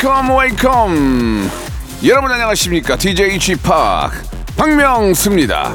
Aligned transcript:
Welcome, 0.00 0.30
welcome. 0.38 1.50
여러분 2.04 2.30
안녕하십니까? 2.30 2.94
DJ 2.94 3.36
p 3.36 3.52
박명수입니다. 4.56 5.74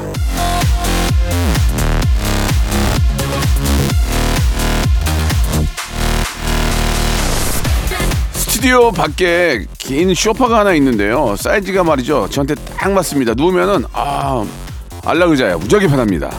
스튜디오 8.32 8.90
밖에 8.92 9.66
긴 9.76 10.14
쇼파가 10.14 10.60
하나 10.60 10.72
있는데요. 10.72 11.36
사이즈가 11.36 11.84
말이죠. 11.84 12.28
저한테 12.30 12.54
딱 12.54 12.92
맞습니다. 12.92 13.34
누우면은 13.36 13.84
아 13.92 14.42
안락 15.04 15.32
의자야 15.32 15.58
무지하게 15.58 15.88
편합니다. 15.88 16.30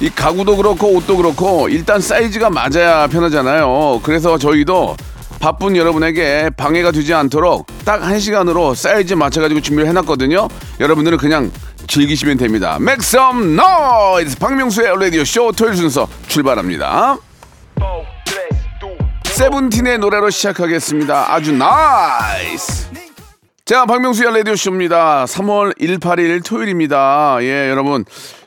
이 0.00 0.08
가구도 0.08 0.56
그렇고 0.56 0.94
옷도 0.94 1.16
그렇고 1.16 1.68
일단 1.68 2.00
사이즈가 2.00 2.48
맞아야 2.50 3.06
편하잖아요. 3.06 4.00
그래서 4.02 4.38
저희도 4.38 4.96
바쁜 5.40 5.76
여러분에게 5.76 6.50
방해가 6.56 6.90
되지 6.92 7.14
않도록 7.14 7.66
딱 7.84 8.02
한 8.02 8.18
시간으로 8.18 8.74
사이즈 8.74 9.14
맞춰가지고 9.14 9.60
준비를 9.60 9.88
해놨거든요. 9.90 10.48
여러분들은 10.80 11.18
그냥 11.18 11.50
즐기시면 11.86 12.36
됩니다. 12.38 12.76
Make 12.80 12.98
some 13.00 13.58
noise! 13.58 14.36
박명수의 14.38 14.98
라디오 14.98 15.24
쇼 15.24 15.52
토요일 15.52 15.76
순서 15.76 16.08
출발합니다. 16.28 17.16
세븐틴의 19.24 19.98
노래로 19.98 20.30
시작하겠습니다. 20.30 21.32
아주 21.32 21.52
nice. 21.52 22.88
자, 23.64 23.86
박명수의 23.86 24.34
라디오 24.36 24.56
쇼입니다. 24.56 25.24
3월 25.26 25.72
1, 25.78 25.98
8일 25.98 26.44
토요일입니다. 26.44 27.38
예, 27.42 27.70
여러분 27.70 28.04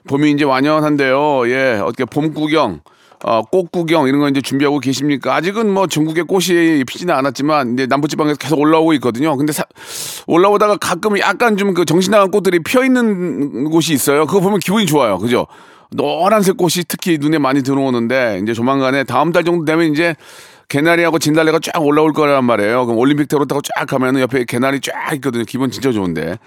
봄이 0.08 0.32
이제 0.32 0.44
완연한데요. 0.44 1.48
예, 1.50 1.80
어떻게 1.84 2.06
봄 2.06 2.34
구경, 2.34 2.82
어, 3.24 3.42
꽃 3.42 3.72
구경 3.72 4.08
이런 4.08 4.20
거 4.20 4.28
이제 4.30 4.42
준비하고 4.42 4.80
계십니까? 4.80 5.34
아직은 5.36 5.70
뭐 5.70 5.88
전국에 5.88 6.22
꽃이 6.24 6.84
피지는 6.86 7.14
않았지만 7.14 7.74
이제 7.74 7.86
남부지방에서 7.88 8.38
계속 8.38 8.60
올라오고 8.60 8.94
있거든요. 8.96 9.36
근데 9.38 9.54
사- 9.54 9.64
올라오다가 10.28 10.78
가끔 10.78 11.18
약간 11.20 11.56
좀 11.58 11.74
그 11.74 11.86
정신 11.86 12.12
나간 12.12 12.30
꽃들이 12.32 12.60
피어 12.64 12.84
있는 12.84 13.70
곳이 13.70 13.94
있어요. 13.94 14.26
그거 14.28 14.40
보면 14.42 14.60
기분이 14.60 14.86
좋아요. 14.86 15.18
그죠? 15.18 15.48
노란색 15.92 16.58
꽃이 16.58 16.84
특히 16.88 17.18
눈에 17.20 17.38
많이 17.38 17.62
들어오는데 17.64 18.40
이제 18.44 18.54
조만간에 18.54 19.04
다음 19.04 19.32
달 19.32 19.44
정도 19.44 19.64
되면 19.66 19.92
이제 19.92 20.16
개나리하고 20.74 21.20
진달래가 21.20 21.60
쫙 21.62 21.80
올라올 21.80 22.14
거란 22.14 22.46
말이에요. 22.46 22.88
그럼 22.88 22.98
올림픽 22.98 23.28
대로 23.28 23.46
타고 23.46 23.62
쫙 23.62 23.86
가면은 23.86 24.22
옆에 24.22 24.44
개나리 24.46 24.82
쫙 24.82 25.14
있거든요. 25.16 25.44
기분 25.44 25.70
진짜 25.70 25.92
좋은데. 25.92 26.40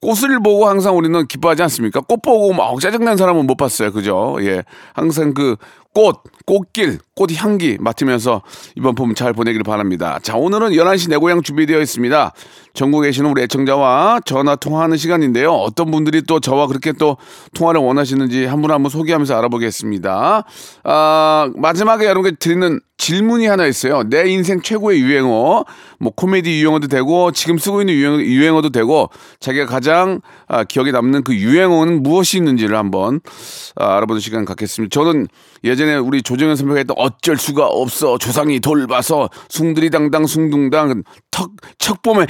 꽃을 0.00 0.40
보고 0.44 0.68
항상 0.68 0.96
우리는 0.96 1.26
기뻐하지 1.26 1.62
않습니까? 1.64 2.00
꽃 2.00 2.22
보고 2.22 2.52
막 2.52 2.78
짜증난 2.78 3.16
사람은 3.16 3.48
못 3.48 3.56
봤어요. 3.56 3.90
그죠? 3.90 4.36
예. 4.42 4.62
항상 4.92 5.34
그 5.34 5.56
꽃, 5.94 6.22
꽃길, 6.46 6.98
꽃 7.14 7.30
향기 7.36 7.76
맡으면서 7.80 8.42
이번 8.76 8.94
봄 8.96 9.14
잘 9.14 9.32
보내길 9.32 9.62
바랍니다. 9.62 10.18
자, 10.22 10.36
오늘은 10.36 10.70
11시 10.70 11.08
내 11.08 11.16
고향 11.16 11.40
준비되어 11.42 11.80
있습니다. 11.80 12.32
전국에 12.74 13.08
계시는 13.08 13.30
우리 13.30 13.42
애청자와 13.42 14.20
전화 14.24 14.56
통화하는 14.56 14.96
시간인데요. 14.96 15.52
어떤 15.52 15.92
분들이 15.92 16.22
또 16.22 16.40
저와 16.40 16.66
그렇게 16.66 16.90
또 16.92 17.16
통화를 17.54 17.80
원하시는지 17.80 18.44
한 18.46 18.60
분 18.60 18.70
한 18.72 18.82
분 18.82 18.90
소개하면서 18.90 19.36
알아보겠습니다. 19.38 20.44
아, 20.82 21.50
마지막에 21.54 22.06
여러분께 22.06 22.36
드리는 22.40 22.80
질문이 22.96 23.46
하나 23.46 23.66
있어요. 23.66 24.02
내 24.04 24.28
인생 24.30 24.60
최고의 24.62 25.00
유행어, 25.00 25.64
뭐 26.00 26.12
코미디 26.16 26.60
유행어도 26.62 26.88
되고 26.88 27.30
지금 27.32 27.58
쓰고 27.58 27.82
있는 27.82 27.94
유행, 27.94 28.20
유행어도 28.20 28.70
되고 28.70 29.10
자기가 29.40 29.66
가장 29.66 30.20
아, 30.48 30.64
기억에 30.64 30.90
남는 30.90 31.22
그 31.22 31.34
유행어는 31.36 32.02
무엇이 32.02 32.38
있는지를 32.38 32.76
한번 32.76 33.20
아, 33.76 33.96
알아보는 33.96 34.20
시간 34.20 34.44
갖겠습니다. 34.44 34.92
저는 34.92 35.28
예전에 35.64 35.83
우리 35.96 36.22
조정현 36.22 36.56
선배가 36.56 36.78
했던 36.78 36.96
어쩔 36.98 37.36
수가 37.36 37.66
없어 37.66 38.18
조상이 38.18 38.60
돌봐서 38.60 39.28
숭들이 39.48 39.90
당당 39.90 40.26
숭둥당 40.26 41.02
턱 41.30 41.50
척보면 41.78 42.26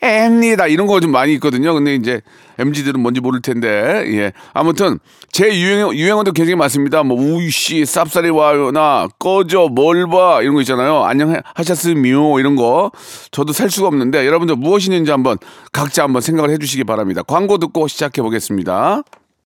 합니다 0.00 0.66
이런 0.66 0.86
거 0.86 1.00
좀 1.02 1.10
많이 1.10 1.34
있거든요. 1.34 1.74
근데 1.74 1.94
이제 1.94 2.20
MZ들은 2.58 3.00
뭔지 3.00 3.20
모를 3.20 3.40
텐데 3.42 4.04
예 4.14 4.32
아무튼 4.52 4.98
제 5.32 5.48
유행 5.58 5.92
유행어도 5.92 6.32
굉장히 6.32 6.54
많습니다. 6.56 7.02
뭐 7.02 7.16
우씨 7.16 7.82
쌉싸리 7.82 8.34
와요나 8.34 9.08
꺼져 9.18 9.68
뭘 9.68 10.06
봐 10.06 10.42
이런 10.42 10.54
거 10.54 10.60
있잖아요. 10.60 11.04
안녕 11.04 11.40
하셨으미요 11.54 12.38
이런 12.38 12.54
거 12.56 12.92
저도 13.30 13.52
살 13.52 13.70
수가 13.70 13.88
없는데 13.88 14.26
여러분들 14.26 14.56
무엇이 14.56 14.90
있는지 14.90 15.10
한번 15.10 15.38
각자 15.72 16.04
한번 16.04 16.22
생각을 16.22 16.50
해주시기 16.50 16.84
바랍니다. 16.84 17.22
광고 17.22 17.58
듣고 17.58 17.88
시작해 17.88 18.22
보겠습니다. 18.22 19.02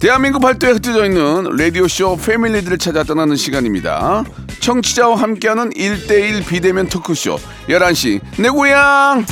대한민국 0.00 0.40
발도에 0.40 0.70
흩어져 0.70 1.04
있는 1.04 1.44
라디오쇼 1.58 2.16
패밀리들을 2.16 2.78
찾아 2.78 3.04
떠나는 3.04 3.36
시간입니다. 3.36 4.24
청취자와 4.60 5.16
함께하는 5.16 5.68
1대1 5.70 6.46
비대면 6.46 6.88
토크쇼 6.88 7.36
11시 7.68 8.20
내 8.38 8.48
고향 8.48 9.26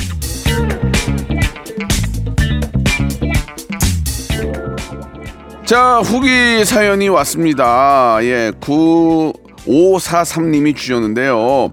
자 5.65 6.01
후기 6.05 6.63
사연이 6.63 7.09
왔습니다. 7.09 8.19
예, 8.21 8.51
9543님이 8.61 10.75
주셨는데요. 10.75 11.71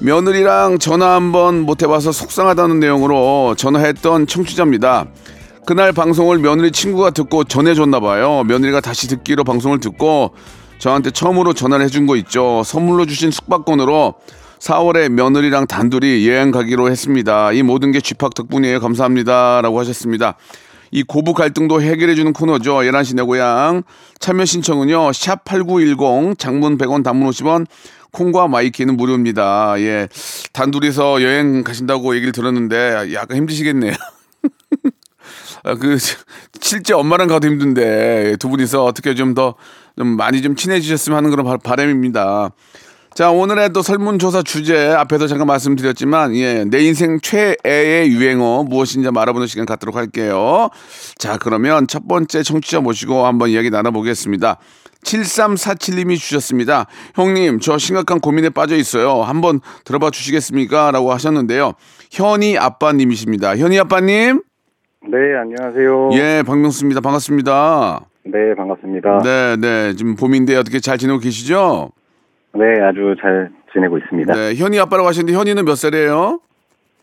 며느리랑 0.00 0.80
전화 0.80 1.14
한번 1.14 1.60
못 1.60 1.84
해봐서 1.84 2.10
속상하다는 2.10 2.80
내용으로 2.80 3.54
전화했던 3.56 4.26
청취자입니다. 4.26 5.06
그날 5.66 5.92
방송을 5.92 6.38
며느리 6.38 6.70
친구가 6.70 7.10
듣고 7.10 7.44
전해줬나 7.44 8.00
봐요. 8.00 8.44
며느리가 8.44 8.80
다시 8.80 9.08
듣기로 9.08 9.44
방송을 9.44 9.80
듣고 9.80 10.34
저한테 10.78 11.10
처음으로 11.10 11.54
전화를 11.54 11.84
해준 11.86 12.06
거 12.06 12.16
있죠. 12.16 12.62
선물로 12.64 13.06
주신 13.06 13.30
숙박권으로 13.30 14.14
4월에 14.58 15.08
며느리랑 15.08 15.66
단둘이 15.66 16.28
여행 16.28 16.50
가기로 16.50 16.90
했습니다. 16.90 17.52
이 17.52 17.62
모든 17.62 17.92
게 17.92 18.00
쥐팍 18.00 18.34
덕분이에요. 18.34 18.80
감사합니다. 18.80 19.62
라고 19.62 19.78
하셨습니다. 19.80 20.36
이 20.90 21.02
고부 21.02 21.32
갈등도 21.32 21.80
해결해주는 21.80 22.32
코너죠. 22.34 22.76
11시 22.76 23.16
내 23.16 23.22
고향. 23.22 23.82
참여 24.20 24.44
신청은요. 24.44 25.12
샵 25.12 25.44
8910 25.44 26.38
장문 26.38 26.76
100원 26.76 27.02
단문 27.02 27.30
50원 27.30 27.66
콩과 28.12 28.48
마이K는 28.48 28.96
무료입니다. 28.96 29.74
예. 29.78 30.08
단둘이서 30.52 31.22
여행 31.22 31.64
가신다고 31.64 32.14
얘기를 32.14 32.32
들었는데 32.32 33.12
약간 33.14 33.38
힘드시겠네요. 33.38 33.92
아, 35.64 35.74
그 35.74 35.96
실제 36.60 36.92
엄마랑 36.94 37.26
가도 37.28 37.48
힘든데 37.48 38.36
두 38.38 38.48
분이서 38.48 38.84
어떻게 38.84 39.14
좀 39.14 39.34
더좀 39.34 40.16
많이 40.16 40.42
좀 40.42 40.56
친해지셨으면 40.56 41.16
하는 41.16 41.30
그런 41.30 41.46
바- 41.46 41.56
바람입니다. 41.56 42.50
자 43.14 43.30
오늘의 43.30 43.72
또 43.72 43.80
설문조사 43.80 44.42
주제 44.42 44.88
앞에서 44.88 45.28
잠깐 45.28 45.46
말씀드렸지만 45.46 46.34
예, 46.34 46.64
내 46.64 46.80
인생 46.82 47.20
최애의 47.22 48.08
유행어 48.10 48.64
무엇인지 48.64 49.08
알아보는 49.14 49.46
시간 49.46 49.66
갖도록 49.66 49.94
할게요. 49.96 50.68
자 51.16 51.38
그러면 51.38 51.86
첫 51.86 52.08
번째 52.08 52.42
청취자 52.42 52.80
모시고 52.80 53.24
한번 53.24 53.50
이야기 53.50 53.70
나눠보겠습니다. 53.70 54.58
7347님이 55.04 56.18
주셨습니다. 56.18 56.86
형님 57.14 57.60
저 57.60 57.78
심각한 57.78 58.18
고민에 58.20 58.48
빠져 58.50 58.74
있어요. 58.76 59.22
한번 59.22 59.60
들어봐 59.84 60.10
주시겠습니까? 60.10 60.90
라고 60.90 61.12
하셨는데요. 61.12 61.74
현이 62.10 62.58
아빠님이십니다. 62.58 63.56
현이 63.56 63.78
아빠님 63.78 64.42
네, 65.06 65.36
안녕하세요. 65.36 66.10
예, 66.14 66.42
박명수입니다. 66.46 67.00
반갑습니다. 67.00 68.00
네, 68.24 68.54
반갑습니다. 68.56 69.18
네, 69.22 69.56
네. 69.56 69.92
지금 69.94 70.14
봄인데 70.16 70.56
어떻게 70.56 70.80
잘 70.80 70.96
지내고 70.98 71.18
계시죠? 71.18 71.90
네, 72.54 72.64
아주 72.82 73.14
잘 73.20 73.50
지내고 73.72 73.98
있습니다. 73.98 74.32
네, 74.34 74.54
현이 74.54 74.78
아빠라고 74.80 75.06
하시는데 75.08 75.36
현이는 75.38 75.64
몇 75.64 75.74
살이에요? 75.76 76.40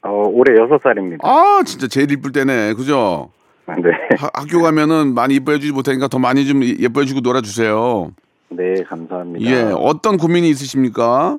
어, 0.03 0.09
올해 0.31 0.55
6살입니다. 0.55 1.19
아, 1.23 1.61
진짜 1.63 1.87
제일 1.87 2.11
이쁠 2.11 2.31
때네. 2.31 2.73
그죠? 2.73 3.29
네. 3.67 3.91
하- 4.17 4.31
학교 4.33 4.61
가면은 4.63 5.13
많이 5.13 5.35
예뻐해 5.35 5.59
주지 5.59 5.71
못하니까 5.71 6.07
더 6.07 6.17
많이 6.17 6.45
좀 6.47 6.63
예뻐해 6.63 7.05
주고 7.05 7.19
놀아 7.21 7.41
주세요. 7.41 8.11
네, 8.49 8.73
감사합니다. 8.87 9.49
예, 9.49 9.71
어떤 9.77 10.17
고민이 10.17 10.49
있으십니까? 10.49 11.37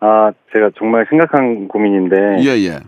아, 0.00 0.32
제가 0.52 0.70
정말 0.78 1.06
심각한 1.08 1.66
고민인데, 1.68 2.16
예, 2.44 2.48
예. 2.66 2.80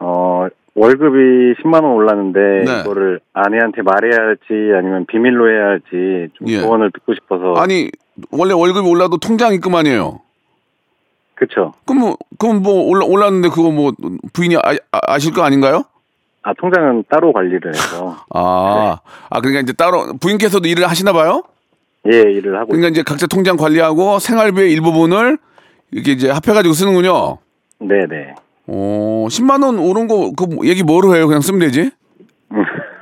어, 0.00 0.46
월급이 0.78 1.54
10만 1.62 1.82
원 1.82 1.92
올랐는데 1.92 2.40
네. 2.64 2.80
이거를 2.80 3.20
아내한테 3.32 3.82
말해야 3.82 4.16
할지 4.16 4.44
아니면 4.76 5.06
비밀로 5.06 5.50
해야 5.50 5.66
할지 5.70 6.32
좀 6.34 6.48
예. 6.48 6.60
조언을 6.60 6.92
듣고 6.92 7.14
싶어서. 7.14 7.54
아니 7.60 7.90
원래 8.30 8.52
월급이 8.54 8.88
올라도 8.88 9.18
통장 9.18 9.52
입금 9.54 9.74
아니에요. 9.74 10.20
그쵸. 11.34 11.72
그럼 11.86 12.00
뭐, 12.00 12.16
그럼 12.38 12.62
뭐 12.62 12.82
올라 12.84 13.04
올랐는데 13.06 13.48
그거 13.48 13.70
뭐 13.70 13.92
부인이 14.32 14.56
아, 14.56 14.74
아, 14.92 15.18
실거 15.18 15.42
아닌가요? 15.42 15.82
아, 16.42 16.52
통장은 16.54 17.04
따로 17.10 17.32
관리를 17.32 17.74
해서, 17.74 18.16
아, 18.32 18.98
아 19.28 19.40
그러니까 19.40 19.60
이제 19.60 19.72
따로 19.72 20.14
부인께서도 20.20 20.66
일을 20.68 20.88
하시나 20.88 21.12
봐요? 21.12 21.42
예, 22.10 22.16
일을 22.18 22.56
하고 22.56 22.68
그러니까 22.68 22.88
이제 22.88 23.02
각자 23.02 23.26
통장 23.26 23.56
관리하고 23.56 24.18
생활비의 24.18 24.72
일부분을 24.72 25.38
이렇게 25.90 26.12
이제 26.12 26.30
합해가지고 26.30 26.72
쓰는군요. 26.72 27.38
있- 27.80 27.86
네네. 27.88 28.34
어, 28.68 29.26
10만 29.30 29.62
원 29.64 29.78
오른 29.78 30.06
거 30.08 30.30
그 30.36 30.46
얘기 30.68 30.82
뭐로 30.82 31.14
해요? 31.16 31.26
그냥 31.26 31.40
쓰면 31.40 31.60
되지? 31.60 31.90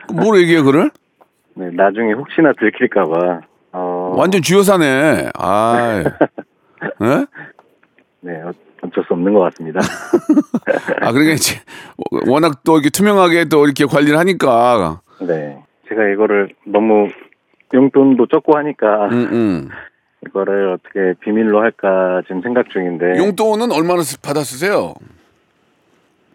그 0.08 0.12
뭐로 0.12 0.38
얘기해요, 0.40 0.64
그를? 0.64 0.90
네, 1.54 1.70
나중에 1.72 2.12
혹시나 2.12 2.52
들킬까봐, 2.58 3.40
어, 3.72 4.14
완전 4.16 4.42
쥐어사네. 4.42 5.30
아, 5.34 6.02
예? 7.02 7.26
네, 8.20 8.42
어- 8.42 8.52
어쩔 8.82 9.04
수 9.04 9.14
없는 9.14 9.32
것 9.32 9.40
같습니다. 9.40 9.80
아, 11.00 11.10
그러니까 11.12 11.34
이제 11.34 11.58
워낙 12.28 12.60
또 12.64 12.74
이렇게 12.74 12.90
투명하게 12.90 13.46
또 13.46 13.64
이렇게 13.64 13.84
관리를 13.86 14.18
하니까. 14.18 15.00
네. 15.20 15.58
제가 15.88 16.08
이거를 16.12 16.50
너무 16.66 17.08
용돈도 17.74 18.26
적고 18.26 18.56
하니까, 18.58 19.06
음, 19.06 19.28
음. 19.32 19.68
이거를 20.26 20.74
어떻게 20.74 21.14
비밀로 21.20 21.60
할까 21.62 22.20
지금 22.26 22.42
생각 22.42 22.68
중인데. 22.70 23.16
용돈은 23.18 23.72
얼마나 23.72 24.02
쓰- 24.02 24.20
받아 24.20 24.40
쓰세요? 24.44 24.94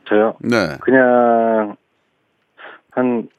저요? 0.07 0.36
네. 0.42 0.77
그냥 0.81 1.75
한 2.92 3.30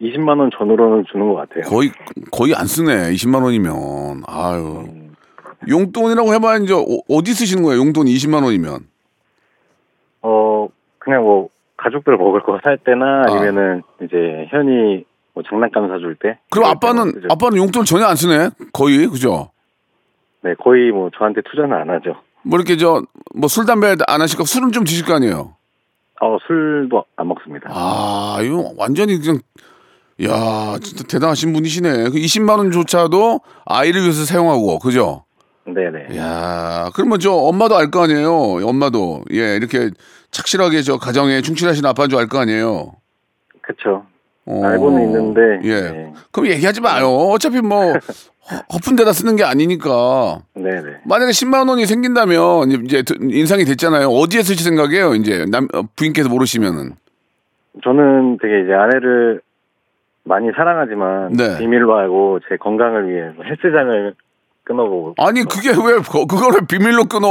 20만 0.00 0.38
원 0.38 0.50
전후로는 0.56 1.04
주는 1.10 1.28
것 1.28 1.34
같아요. 1.36 1.64
거의 1.64 1.90
거의 2.30 2.54
안 2.54 2.66
쓰네. 2.66 3.10
20만 3.12 3.42
원이면. 3.42 4.22
아유. 4.26 4.88
용돈이라고 5.68 6.32
해봐야 6.34 6.56
이제 6.58 6.72
어- 6.72 6.84
어디 7.08 7.32
쓰시는 7.34 7.62
거예요? 7.62 7.80
용돈 7.80 8.06
20만 8.06 8.42
원이면. 8.44 8.86
어 10.22 10.68
그냥 10.98 11.22
뭐 11.22 11.48
가족들 11.76 12.16
먹을 12.16 12.42
거 12.42 12.58
살 12.62 12.78
때나 12.78 13.22
아니면은 13.26 13.82
이제 14.02 14.46
현이 14.50 15.04
뭐 15.34 15.42
장난감 15.48 15.88
사줄 15.88 16.16
때. 16.16 16.38
그럼 16.50 16.70
아빠는. 16.70 17.22
아빠는 17.30 17.58
용돈 17.58 17.84
전혀 17.84 18.04
안 18.06 18.16
쓰네. 18.16 18.50
거의 18.72 19.06
그죠? 19.06 19.50
네 20.42 20.54
거의 20.54 20.90
뭐 20.92 21.10
저한테 21.16 21.42
투자는 21.42 21.72
안 21.74 21.90
하죠. 21.90 22.14
뭐 22.42 22.58
이렇게 22.58 22.76
저 22.76 23.02
뭐 23.34 23.48
술 23.48 23.66
담배 23.66 23.94
안 24.08 24.20
하실 24.22 24.38
거 24.38 24.44
술은 24.44 24.72
좀 24.72 24.84
드실 24.84 25.04
거 25.06 25.14
아니에요. 25.14 25.54
어 26.20 26.36
술도 26.46 27.04
안 27.16 27.28
먹습니다. 27.28 27.70
아 27.72 28.38
이거 28.42 28.72
완전히 28.76 29.18
그냥 29.18 29.40
야 30.22 30.78
진짜 30.82 31.04
대단하신 31.04 31.52
분이시네. 31.52 32.04
그 32.10 32.12
20만 32.12 32.58
원조차도 32.58 33.40
아이를 33.64 34.02
위해서 34.02 34.24
사용하고 34.24 34.78
그죠? 34.78 35.24
네네. 35.64 36.16
야 36.18 36.90
그러면 36.94 37.20
저 37.20 37.32
엄마도 37.32 37.76
알 37.76 37.90
거 37.90 38.02
아니에요. 38.04 38.66
엄마도 38.66 39.22
예 39.32 39.56
이렇게 39.56 39.90
착실하게 40.30 40.82
저 40.82 40.98
가정에 40.98 41.40
충실하신 41.40 41.86
아빠인 41.86 42.10
줄 42.10 42.18
알 42.18 42.26
거 42.28 42.38
아니에요. 42.38 42.92
그쵸. 43.62 44.04
어. 44.46 44.64
알고는 44.64 45.02
있는데, 45.04 45.40
예. 45.64 45.80
네. 45.80 46.12
그럼 46.32 46.48
얘기하지 46.50 46.80
마요. 46.80 47.08
어차피 47.08 47.60
뭐 47.60 47.92
허- 47.92 48.62
허푼 48.72 48.96
데다 48.96 49.12
쓰는 49.12 49.36
게 49.36 49.44
아니니까. 49.44 50.40
네네. 50.54 51.02
만약에 51.04 51.30
10만 51.30 51.68
원이 51.68 51.86
생긴다면 51.86 52.70
이제 52.84 53.02
드- 53.02 53.14
인상이 53.20 53.64
됐잖아요. 53.64 54.08
어디에 54.08 54.42
쓰실 54.42 54.64
생각이에요? 54.64 55.14
이제 55.14 55.44
남 55.50 55.68
어, 55.74 55.82
부인께서 55.94 56.28
모르시면은. 56.28 56.92
저는 57.84 58.38
되게 58.42 58.62
이제 58.64 58.72
아내를 58.72 59.40
많이 60.24 60.48
사랑하지만 60.56 61.32
네. 61.34 61.58
비밀로 61.58 61.96
하고 61.96 62.40
제 62.48 62.56
건강을 62.56 63.08
위해서 63.08 63.34
헬스장을 63.44 64.14
끊어보고 64.64 65.14
아니 65.18 65.42
그게 65.44 65.70
왜 65.70 65.98
거- 66.02 66.26
그거를 66.26 66.66
비밀로 66.66 67.04
끊어? 67.04 67.28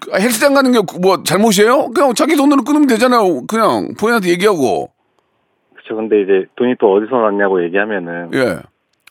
그- 0.00 0.12
헬스장 0.20 0.54
가는 0.54 0.70
게 0.72 0.78
뭐 1.00 1.22
잘못이에요? 1.24 1.90
그냥 1.90 2.14
자기 2.14 2.36
돈으로 2.36 2.62
끊으면 2.62 2.86
되잖아요. 2.86 3.46
그냥 3.46 3.88
부인한테 3.98 4.28
얘기하고. 4.28 4.91
그쵸. 5.82 5.96
근데 5.96 6.22
이제 6.22 6.46
돈이 6.56 6.76
또 6.80 6.92
어디서 6.92 7.16
났냐고 7.16 7.62
얘기하면은 7.64 8.30
예. 8.34 8.60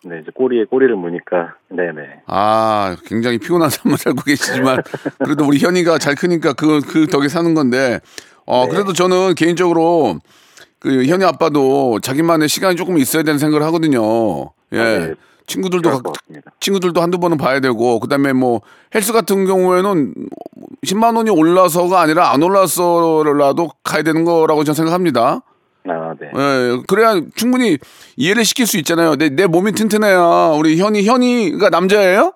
네 0.03 0.19
이제 0.21 0.31
꼬리에 0.33 0.65
꼬리를 0.65 0.95
무니까 0.95 1.55
네네. 1.69 2.23
아, 2.25 2.95
굉장히 3.05 3.37
피곤한 3.37 3.69
삶을 3.69 3.97
살고 3.97 4.23
계시지만 4.23 4.81
그래도 5.19 5.45
우리 5.45 5.59
현이가 5.59 5.99
잘 5.99 6.15
크니까 6.15 6.53
그, 6.53 6.81
그 6.81 7.05
덕에 7.05 7.27
사는 7.27 7.53
건데 7.53 7.99
어, 8.45 8.67
그래도 8.67 8.93
저는 8.93 9.35
개인적으로 9.35 10.19
그 10.79 11.05
현이 11.05 11.23
아빠도 11.23 11.99
자기만의 11.99 12.49
시간이 12.49 12.75
조금 12.75 12.97
있어야 12.97 13.21
되는 13.21 13.37
생각을 13.37 13.65
하거든요. 13.67 14.01
예. 14.71 14.79
아, 14.79 14.83
네. 14.83 15.13
친구들도 15.45 16.01
각-. 16.01 16.13
친구들도 16.59 16.99
한두 17.01 17.19
번은 17.19 17.37
봐야 17.37 17.59
되고 17.59 17.99
그다음에 17.99 18.33
뭐 18.33 18.61
헬스 18.95 19.13
같은 19.13 19.45
경우에는 19.45 20.13
10만 20.85 21.15
원이 21.17 21.29
올라서가 21.29 22.01
아니라 22.01 22.31
안 22.31 22.41
올라서라도 22.41 23.69
가야 23.83 24.01
되는 24.01 24.23
거라고 24.23 24.63
저는 24.63 24.75
생각합니다. 24.75 25.41
아 25.87 26.13
네. 26.19 26.27
예, 26.27 26.81
그래야 26.87 27.19
충분히 27.35 27.77
이해를 28.15 28.45
시킬 28.45 28.67
수 28.67 28.77
있잖아요. 28.77 29.15
내, 29.15 29.29
내 29.29 29.47
몸이 29.47 29.71
튼튼해야 29.71 30.53
우리 30.57 30.79
현이 30.79 31.03
현이가 31.05 31.69
남자예요? 31.69 32.33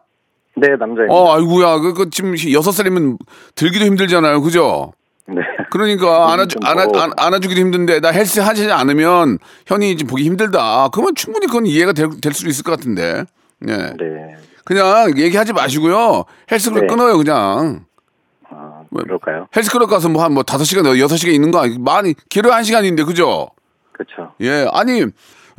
네 0.57 0.69
남자입니다. 0.69 1.13
어, 1.13 1.35
아이고야, 1.35 1.79
그, 1.79 1.93
그 1.93 2.09
지금 2.09 2.33
여섯 2.53 2.71
살이면 2.71 3.17
들기도 3.55 3.85
힘들잖아요, 3.85 4.41
그죠? 4.41 4.93
네. 5.27 5.35
그러니까 5.69 6.31
안아주, 6.33 6.55
좀 6.55 6.65
안아, 6.65 6.87
안, 6.95 7.11
안아주기도 7.17 7.59
힘든데 7.59 7.99
나 7.99 8.09
헬스 8.09 8.39
하지 8.39 8.71
않으면 8.71 9.37
현이 9.67 9.97
지금 9.97 10.09
보기 10.09 10.23
힘들다. 10.23 10.89
그러면 10.93 11.13
충분히 11.15 11.47
그건 11.47 11.65
이해가 11.65 11.93
될, 11.93 12.09
될 12.21 12.33
수도 12.33 12.49
있을 12.49 12.63
것 12.63 12.71
같은데. 12.71 13.25
예. 13.67 13.71
네. 13.71 14.35
그냥 14.63 15.17
얘기하지 15.17 15.53
마시고요. 15.53 16.23
헬스클럽 16.51 16.81
네. 16.81 16.87
끊어요, 16.87 17.17
그냥. 17.17 17.85
아 18.95 18.97
뭐, 18.97 19.03
그럴까요? 19.03 19.47
헬스클럽 19.55 19.89
가서 19.89 20.09
뭐 20.09 20.23
한 20.23 20.33
뭐 20.33 20.43
다섯 20.43 20.63
시간, 20.63 20.85
여섯 20.99 21.17
시간 21.17 21.33
있는 21.35 21.51
거 21.51 21.59
아니, 21.59 21.77
많이, 21.77 22.13
길어야 22.29 22.55
한 22.55 22.63
시간인데, 22.63 23.03
그죠? 23.03 23.49
그렇죠. 23.93 24.33
예, 24.41 24.67
아니 24.71 25.05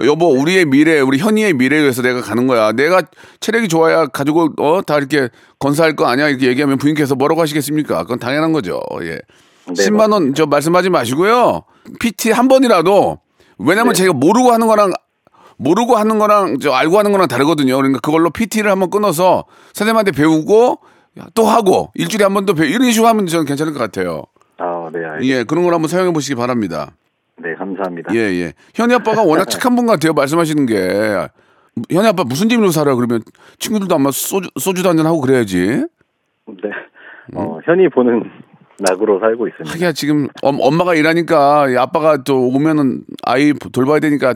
여보 0.04 0.28
우리의 0.28 0.66
미래, 0.66 1.00
우리 1.00 1.18
현이의 1.18 1.54
미래에 1.54 1.80
위해서 1.80 2.02
내가 2.02 2.20
가는 2.20 2.46
거야. 2.46 2.72
내가 2.72 3.02
체력이 3.40 3.68
좋아야 3.68 4.06
가지고 4.06 4.50
어 4.58 4.82
다 4.82 4.98
이렇게 4.98 5.30
건사할 5.58 5.96
거 5.96 6.06
아니야 6.06 6.28
이렇게 6.28 6.46
얘기하면 6.48 6.76
부인께서 6.76 7.14
뭐라고 7.14 7.40
하시겠습니까? 7.40 8.02
그건 8.02 8.18
당연한 8.18 8.52
거죠. 8.52 8.80
예. 9.02 9.12
네, 9.68 9.72
10만 9.72 10.12
원 10.12 10.34
저 10.34 10.44
말씀하지 10.46 10.90
마시고요. 10.90 11.62
PT 11.98 12.30
한 12.32 12.46
번이라도 12.48 13.18
왜냐면 13.58 13.94
네. 13.94 14.00
제가 14.00 14.12
모르고 14.12 14.52
하는 14.52 14.66
거랑 14.66 14.92
모르고 15.56 15.96
하는 15.96 16.18
거랑 16.18 16.58
저 16.60 16.72
알고 16.72 16.98
하는 16.98 17.10
거랑 17.12 17.26
다르거든요. 17.28 17.74
그러니까 17.76 18.00
그걸로 18.00 18.28
PT를 18.28 18.70
한번 18.70 18.90
끊어서 18.90 19.46
선생님한테 19.72 20.12
배우고 20.12 20.80
또 21.34 21.44
하고 21.46 21.90
일주일에 21.94 22.24
한 22.24 22.34
번 22.34 22.44
더 22.46 22.52
이런 22.64 22.90
식으로 22.90 23.08
하면 23.08 23.26
저는 23.26 23.46
괜찮을 23.46 23.72
것 23.72 23.78
같아요. 23.78 24.24
아 24.58 24.88
네. 24.92 25.00
알겠습니다. 25.04 25.26
예, 25.26 25.44
그런 25.44 25.64
걸 25.64 25.74
한번 25.74 25.88
사용해 25.88 26.12
보시기 26.12 26.34
바랍니다. 26.34 26.92
네 27.38 27.54
감사합니다. 27.54 28.14
예, 28.14 28.18
예. 28.20 28.52
현이 28.74 28.94
아빠가 28.94 29.22
워낙 29.22 29.46
착한 29.50 29.76
분 29.76 29.86
같아요. 29.86 30.12
말씀하시는 30.12 30.66
게. 30.66 31.28
현이 31.90 32.08
아빠 32.08 32.24
무슨 32.24 32.48
재미로 32.48 32.70
살아? 32.70 32.94
그러면 32.94 33.22
친구들도 33.58 33.94
아마 33.94 34.10
소주, 34.10 34.48
소주도 34.58 34.88
한잔 34.88 35.06
하고 35.06 35.20
그래야지. 35.20 35.66
네. 36.46 36.70
어 37.34 37.58
현이 37.64 37.88
보는 37.90 38.30
낙으로 38.78 39.20
살고 39.20 39.48
있습니다. 39.48 39.72
하기야 39.72 39.92
지금 39.92 40.28
엄, 40.42 40.58
엄마가 40.60 40.94
일하니까 40.94 41.68
이 41.70 41.76
아빠가 41.76 42.22
또 42.24 42.48
오면은 42.48 43.02
아이 43.24 43.52
돌봐야 43.72 44.00
되니까 44.00 44.34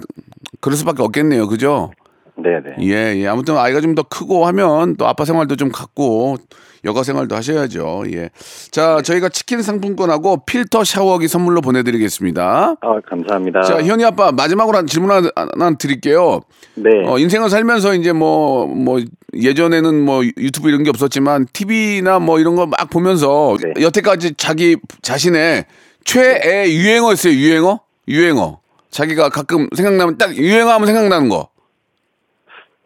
그럴 0.61 0.77
수밖에 0.77 1.03
없겠네요. 1.03 1.47
그죠? 1.47 1.91
네네. 2.37 2.77
예, 2.83 3.17
예. 3.21 3.27
아무튼 3.27 3.57
아이가 3.59 3.81
좀 3.81 3.95
더 3.95 4.03
크고 4.03 4.47
하면 4.47 4.97
또 4.97 5.07
아빠 5.07 5.25
생활도 5.25 5.57
좀 5.57 5.71
갖고 5.71 6.37
여가 6.85 7.03
생활도 7.03 7.37
하셔야죠. 7.37 8.05
예. 8.13 8.31
자, 8.71 9.03
저희가 9.03 9.29
치킨 9.29 9.63
상품권하고 9.63 10.45
필터 10.45 10.85
샤워기 10.85 11.29
선물로 11.29 11.61
보내드리겠습니다. 11.61 12.77
아 12.81 13.01
감사합니다. 13.09 13.63
자, 13.63 13.83
현이 13.83 14.05
아빠 14.05 14.33
마지막으로 14.33 14.79
한 14.79 14.87
질문 14.87 15.11
하나, 15.11 15.29
하나 15.35 15.77
드릴게요. 15.77 16.41
네. 16.75 16.91
어, 17.07 17.19
인생을 17.19 17.51
살면서 17.51 17.95
이제 17.95 18.13
뭐, 18.13 18.67
뭐, 18.67 19.01
예전에는 19.35 20.05
뭐 20.05 20.25
유튜브 20.25 20.69
이런 20.69 20.83
게 20.83 20.91
없었지만 20.91 21.47
TV나 21.53 22.19
뭐 22.19 22.39
이런 22.41 22.57
거 22.57 22.67
막 22.67 22.89
보면서 22.91 23.57
네. 23.63 23.83
여태까지 23.83 24.35
자기 24.37 24.77
자신의 25.03 25.67
최애 26.05 26.71
유행어 26.73 27.13
있어요, 27.13 27.35
유행어? 27.35 27.81
유행어. 28.09 28.61
자기가 28.91 29.29
가끔 29.29 29.69
생각나면 29.77 30.19
딱 30.19 30.35
유행어 30.35 30.71
하면 30.73 30.87
생각나는 30.87 31.29
거. 31.29 31.49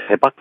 대박 0.08 0.32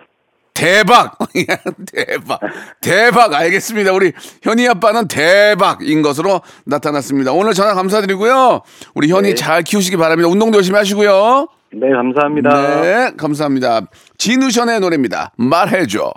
대박! 0.54 1.18
대박. 1.92 2.40
대박. 2.80 3.34
알겠습니다. 3.34 3.92
우리 3.92 4.12
현희 4.42 4.68
아빠는 4.68 5.08
대박인 5.08 6.00
것으로 6.02 6.40
나타났습니다. 6.64 7.32
오늘 7.32 7.54
전화 7.54 7.74
감사드리고요. 7.74 8.62
우리 8.94 9.08
현희 9.10 9.30
네. 9.30 9.34
잘 9.34 9.62
키우시기 9.62 9.96
바랍니다. 9.96 10.28
운동도 10.28 10.56
열심히 10.58 10.78
하시고요. 10.78 11.48
네, 11.72 11.90
감사합니다. 11.90 12.80
네, 12.82 13.10
감사합니다. 13.16 13.80
진우션의 14.16 14.78
노래입니다. 14.80 15.32
말해줘. 15.36 16.12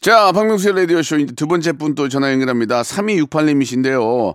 자, 0.00 0.32
박명수의 0.32 0.74
라디오쇼 0.76 1.26
두 1.36 1.46
번째 1.46 1.72
분 1.72 1.94
또 1.94 2.08
전화 2.08 2.30
연결합니다. 2.32 2.82
3268님이신데요. 2.82 4.34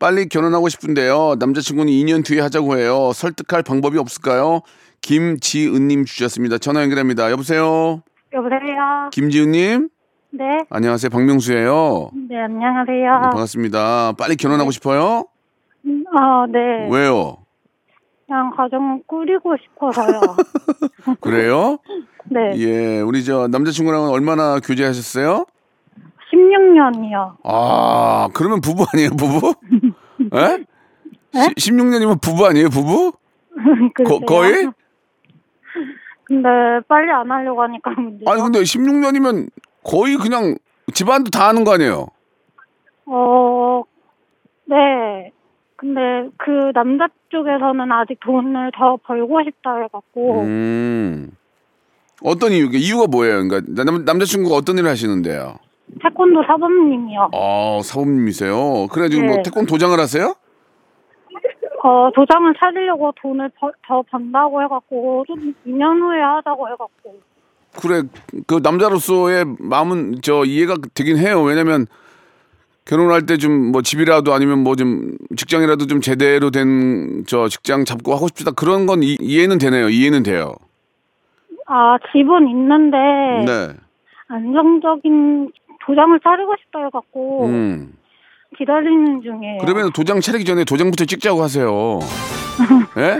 빨리 0.00 0.28
결혼하고 0.28 0.68
싶은데요. 0.68 1.36
남자친구는 1.38 1.92
2년 1.92 2.24
뒤에 2.24 2.40
하자고 2.40 2.78
해요. 2.78 3.12
설득할 3.14 3.62
방법이 3.62 3.96
없을까요? 3.98 4.62
김지은님 5.04 6.06
주셨습니다. 6.06 6.56
전화 6.56 6.80
연결합니다. 6.80 7.30
여보세요? 7.30 8.02
여보세요. 8.32 9.10
김지은님? 9.12 9.90
네. 10.30 10.44
안녕하세요. 10.70 11.10
박명수예요. 11.10 12.10
네, 12.30 12.40
안녕하세요. 12.40 13.20
반갑습니다. 13.24 14.12
빨리 14.18 14.34
결혼하고 14.36 14.70
싶어요? 14.70 15.26
아, 16.16 16.46
네. 16.50 16.88
왜요? 16.90 17.36
그냥 18.26 18.50
가정을 18.56 19.02
꾸리고 19.06 19.54
싶어서요. 19.62 20.20
그래요? 21.20 21.76
네. 22.30 22.56
예, 22.56 23.00
우리 23.02 23.24
저 23.24 23.46
남자친구랑은 23.46 24.08
얼마나 24.08 24.58
교제하셨어요? 24.58 25.44
16년이요. 26.32 27.36
아, 27.44 28.30
그러면 28.32 28.62
부부 28.62 28.86
아니에요, 28.94 29.10
부부? 29.10 29.54
예? 30.34 30.64
16년이면 31.34 32.22
부부 32.22 32.46
아니에요, 32.46 32.70
부부? 32.70 33.12
거, 34.06 34.18
거의? 34.20 34.70
근데 36.24 36.48
빨리 36.88 37.10
안 37.10 37.30
하려고 37.30 37.62
하니까 37.62 37.90
문제죠. 37.98 38.30
아니, 38.30 38.42
근데 38.42 38.60
16년이면 38.60 39.48
거의 39.82 40.16
그냥 40.16 40.56
집안도 40.92 41.30
다 41.30 41.48
하는 41.48 41.64
거 41.64 41.74
아니에요? 41.74 42.06
어, 43.06 43.82
네. 44.66 45.30
근데 45.76 46.00
그 46.38 46.72
남자 46.72 47.08
쪽에서는 47.28 47.92
아직 47.92 48.18
돈을 48.20 48.72
더 48.76 48.96
벌고 49.04 49.42
싶다 49.44 49.76
해갖고 49.82 50.40
음. 50.42 51.36
어떤 52.22 52.52
이유, 52.52 52.70
이유가 52.72 53.06
뭐예요? 53.06 53.46
그러니까 53.46 53.84
남, 53.84 54.04
남자친구가 54.04 54.56
어떤 54.56 54.78
일을 54.78 54.88
하시는데요? 54.88 55.56
태권도 56.00 56.42
사범님이요. 56.46 57.30
아, 57.34 57.80
사범님이세요. 57.82 58.86
그래, 58.90 59.08
지금 59.10 59.26
뭐 59.26 59.36
네. 59.36 59.42
태권 59.42 59.66
도장을 59.66 59.98
하세요? 59.98 60.34
어, 61.86 62.10
도장을 62.14 62.54
찾으려고 62.58 63.12
돈을 63.20 63.50
버- 63.60 63.70
더 63.86 64.02
번다고 64.10 64.62
해갖고 64.62 65.24
좀 65.26 65.54
2년 65.66 66.00
후에 66.00 66.18
하자고 66.20 66.66
해갖고 66.68 67.20
그래 67.78 68.02
그 68.46 68.60
남자로서의 68.62 69.44
마음은 69.58 70.20
저 70.22 70.44
이해가 70.44 70.76
되긴 70.94 71.18
해요. 71.18 71.42
왜냐면 71.42 71.86
결혼할 72.86 73.26
때 73.26 73.36
좀 73.36 73.72
뭐 73.72 73.82
집이라도 73.82 74.32
아니면 74.32 74.60
뭐 74.62 74.76
좀 74.76 75.12
직장이라도 75.36 75.86
좀 75.86 76.00
제대로 76.00 76.50
된 76.50 77.24
저 77.26 77.48
직장 77.48 77.84
잡고 77.84 78.14
하고 78.14 78.28
싶다 78.28 78.52
그런 78.52 78.86
건 78.86 79.02
이, 79.02 79.16
이해는 79.20 79.58
되네요. 79.58 79.88
이해는 79.90 80.22
돼요. 80.22 80.54
아 81.66 81.96
집은 82.12 82.48
있는데 82.48 82.96
네. 83.46 83.68
안정적인 84.28 85.52
도장을 85.86 86.18
차리고 86.20 86.54
싶다 86.60 86.78
해갖고 86.86 87.46
음. 87.46 87.92
기다리는 88.58 89.20
중이에요. 89.22 89.58
그러면 89.60 89.92
도장 89.92 90.20
차리기 90.20 90.44
전에 90.44 90.64
도장부터 90.64 91.04
찍자고 91.04 91.42
하세요. 91.42 91.98
예? 92.98 93.18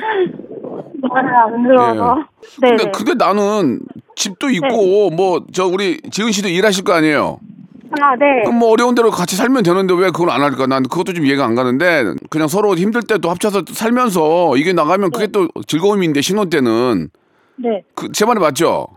말을 1.08 1.34
안 1.34 1.62
들어서. 1.62 2.16
네. 2.62 2.70
근데 2.76 2.90
근데 2.90 3.14
나는 3.14 3.80
집도 4.16 4.48
있고 4.50 5.10
뭐 5.10 5.40
저 5.52 5.66
우리 5.66 6.00
지은 6.10 6.32
씨도 6.32 6.48
일하실 6.48 6.84
거 6.84 6.92
아니에요. 6.94 7.38
아 8.00 8.16
네. 8.16 8.42
그럼 8.42 8.58
뭐 8.58 8.70
어려운 8.70 8.94
대로 8.94 9.10
같이 9.10 9.36
살면 9.36 9.62
되는데 9.62 9.94
왜 9.94 10.06
그걸 10.10 10.30
안 10.30 10.42
할까? 10.42 10.66
난 10.66 10.82
그것도 10.82 11.12
좀 11.12 11.26
이해가 11.26 11.44
안 11.44 11.54
가는데 11.54 12.14
그냥 12.30 12.48
서로 12.48 12.74
힘들 12.74 13.02
때 13.02 13.18
또 13.18 13.30
합쳐서 13.30 13.62
살면서 13.68 14.56
이게 14.56 14.72
나가면 14.72 15.10
그게 15.12 15.26
또 15.28 15.46
즐거움인데 15.66 16.20
신혼 16.20 16.50
때는 16.50 17.10
네. 17.56 17.82
그 17.94 18.10
제 18.12 18.24
말이 18.24 18.40
맞죠? 18.40 18.88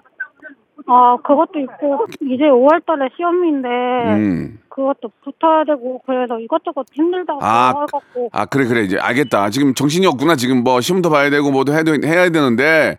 아 0.87 1.17
그것도 1.23 1.59
있고 1.59 2.05
이제 2.21 2.43
5월 2.45 2.85
달에 2.85 3.09
시험인데 3.15 3.67
음. 3.67 4.59
그것도 4.69 5.11
붙어야 5.23 5.63
되고 5.65 6.01
그래서 6.05 6.39
이것저것 6.39 6.85
힘들다고 6.93 7.39
아, 7.43 7.69
해갖고 7.69 8.29
아 8.31 8.45
그래 8.45 8.65
그래 8.65 8.81
이제 8.83 8.97
알겠다. 8.97 9.49
지금 9.49 9.73
정신이 9.73 10.05
없구나. 10.07 10.35
지금 10.35 10.63
뭐 10.63 10.79
시험도 10.81 11.09
봐야 11.09 11.29
되고 11.29 11.51
뭐도 11.51 11.73
해야, 11.73 11.83
되- 11.83 11.99
해야 12.05 12.29
되는데 12.29 12.97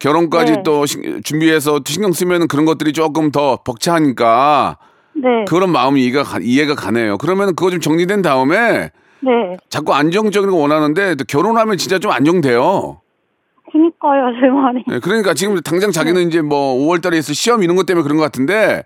결혼까지 0.00 0.52
네. 0.52 0.62
또 0.64 0.84
신- 0.86 1.22
준비해서 1.22 1.80
신경 1.86 2.12
쓰면 2.12 2.48
그런 2.48 2.64
것들이 2.66 2.92
조금 2.92 3.30
더 3.30 3.56
벅차하니까 3.64 4.78
네. 5.14 5.44
그런 5.48 5.70
마음이 5.70 6.02
이해가 6.04 6.22
가, 6.22 6.38
이해가 6.42 6.74
가네요. 6.74 7.16
그러면 7.18 7.48
그거 7.54 7.70
좀 7.70 7.80
정리된 7.80 8.22
다음에 8.22 8.90
네. 9.20 9.56
자꾸 9.68 9.92
안정적인 9.94 10.50
거 10.50 10.56
원하는데 10.56 11.14
또 11.16 11.24
결혼하면 11.28 11.76
진짜 11.76 11.98
좀 11.98 12.10
안정돼요. 12.10 13.00
그니까요 13.72 14.32
제 14.40 14.48
말이. 14.48 14.84
네, 14.86 14.98
그러니까 15.00 15.34
지금 15.34 15.60
당장 15.60 15.90
자기는 15.92 16.26
이제 16.28 16.40
뭐 16.42 16.74
5월 16.76 17.02
달에 17.02 17.18
있을 17.18 17.34
시험 17.34 17.62
이런 17.62 17.76
것 17.76 17.86
때문에 17.86 18.02
그런 18.02 18.16
것 18.16 18.22
같은데 18.24 18.84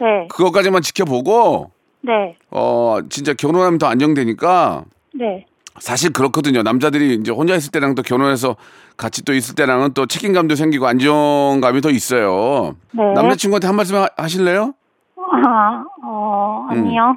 네. 0.00 0.28
그것까지만 0.30 0.82
지켜보고 0.82 1.70
네. 2.02 2.36
어 2.50 2.98
진짜 3.10 3.34
결혼하면 3.34 3.78
더 3.78 3.86
안정되니까 3.86 4.84
네. 5.14 5.46
사실 5.78 6.12
그렇거든요. 6.12 6.62
남자들이 6.62 7.14
이제 7.14 7.30
혼자 7.32 7.54
있을 7.54 7.70
때랑 7.70 7.94
또 7.94 8.02
결혼해서 8.02 8.56
같이 8.96 9.24
또 9.24 9.32
있을 9.32 9.54
때랑은 9.54 9.94
또 9.94 10.06
책임감도 10.06 10.54
생기고 10.54 10.86
안정감이 10.86 11.80
더 11.80 11.90
있어요. 11.90 12.74
네. 12.92 13.02
남자친구한테 13.14 13.66
한 13.66 13.76
말씀 13.76 13.96
하- 13.96 14.08
하실래요? 14.16 14.74
아, 15.16 15.84
어, 16.04 16.66
아니요. 16.68 17.16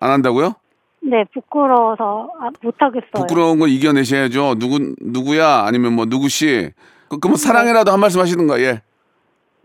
안 0.00 0.10
한다고요? 0.10 0.54
네, 1.08 1.24
부끄러워서 1.32 2.30
아, 2.40 2.48
못하겠어요. 2.62 3.12
부끄러운 3.12 3.58
거 3.58 3.66
이겨내셔야죠. 3.68 4.56
누구 4.58 4.94
누구야 5.00 5.64
아니면 5.66 5.92
뭐 5.94 6.04
누구씨. 6.06 6.70
그, 7.08 7.18
그럼 7.20 7.36
사랑해라도 7.36 7.92
한 7.92 8.00
말씀 8.00 8.20
하시는가 8.20 8.60
예. 8.60 8.82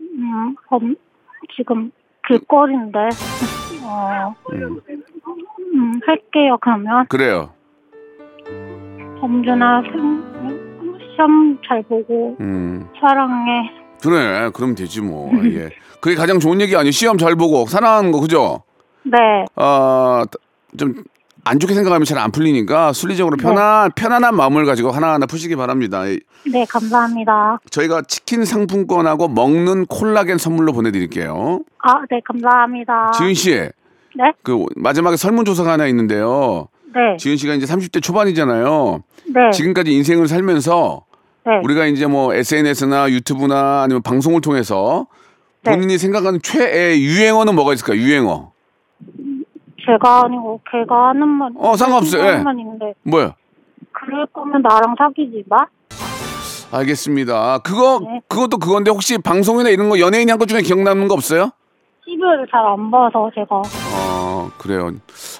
음, 0.00 0.54
범, 0.68 0.94
지금 1.56 1.90
길거리인데, 2.28 2.98
어, 3.82 4.34
음, 4.52 6.00
할게요, 6.06 6.56
그러면. 6.60 7.06
그래요. 7.08 7.50
범준아, 9.20 9.82
생- 9.82 10.22
시험 11.14 11.58
잘 11.66 11.82
보고, 11.82 12.36
음. 12.40 12.88
사랑해. 13.00 13.70
그래. 14.02 14.50
그럼 14.54 14.74
되지 14.74 15.00
뭐. 15.00 15.30
예. 15.44 15.70
그게 16.00 16.14
가장 16.16 16.38
좋은 16.40 16.60
얘기 16.60 16.74
아니에요. 16.76 16.90
시험 16.90 17.18
잘 17.18 17.34
보고 17.36 17.66
사랑하는 17.66 18.10
거 18.12 18.20
그죠? 18.20 18.62
네, 19.04 19.18
어, 19.56 20.22
좀 20.76 20.94
안 21.44 21.58
좋게 21.58 21.74
생각하면 21.74 22.04
잘 22.04 22.18
안 22.18 22.30
풀리니까 22.30 22.92
순리적으로 22.92 23.36
편안 23.36 23.90
편안한 23.96 24.36
마음을 24.36 24.64
가지고 24.64 24.90
하나하나 24.92 25.26
푸시기 25.26 25.56
바랍니다. 25.56 26.06
이- 26.06 26.20
네, 26.50 26.64
감사합니다. 26.66 27.58
저희가 27.70 28.02
치킨 28.02 28.44
상품권하고 28.44 29.28
먹는 29.28 29.86
콜라겐 29.86 30.38
선물로 30.38 30.72
보내드릴게요. 30.72 31.60
아, 31.78 31.94
네, 32.10 32.20
감사합니다. 32.24 33.10
지은 33.18 33.34
씨, 33.34 33.50
네? 33.50 33.72
그 34.42 34.64
마지막에 34.76 35.16
설문조사가 35.16 35.72
하나 35.72 35.86
있는데요. 35.88 36.68
네, 36.94 37.16
지은 37.18 37.36
씨가 37.36 37.54
이제 37.54 37.66
30대 37.66 38.02
초반이잖아요. 38.02 39.02
네, 39.34 39.50
지금까지 39.52 39.92
인생을 39.92 40.28
살면서 40.28 41.04
네. 41.46 41.52
우리가 41.64 41.86
이제 41.86 42.06
뭐 42.06 42.32
SNS나 42.34 43.10
유튜브나 43.10 43.82
아니면 43.82 44.02
방송을 44.02 44.40
통해서 44.42 45.06
네. 45.64 45.72
본인이 45.72 45.98
생각하는 45.98 46.40
최애 46.42 46.98
유행어는 47.00 47.54
뭐가 47.56 47.72
있을까? 47.74 47.96
요 47.96 48.00
유행어. 48.00 48.52
제가 49.84 50.24
아니고 50.24 50.60
걔가 50.70 51.08
하는 51.08 51.28
말. 51.28 51.50
어, 51.56 51.76
상관없어요. 51.76 52.24
예. 52.24 52.36
말인데, 52.38 52.94
뭐야? 53.02 53.34
그럴 53.92 54.26
거면 54.26 54.62
나랑 54.62 54.94
사귀지 54.98 55.44
마? 55.48 55.58
알겠습니다. 56.70 57.58
그거 57.58 58.00
네. 58.02 58.20
그것도 58.28 58.58
그건데 58.58 58.90
혹시 58.90 59.18
방송이나 59.18 59.68
이런 59.70 59.88
거 59.88 59.98
연예인이 59.98 60.30
한 60.30 60.38
것 60.38 60.46
중에 60.48 60.62
기억나는 60.62 61.06
거 61.08 61.14
없어요? 61.14 61.50
TV를 62.04 62.46
잘 62.50 62.60
안 62.66 62.90
봐서 62.90 63.30
제가. 63.34 63.62
어 63.94 64.50
그래요. 64.58 64.90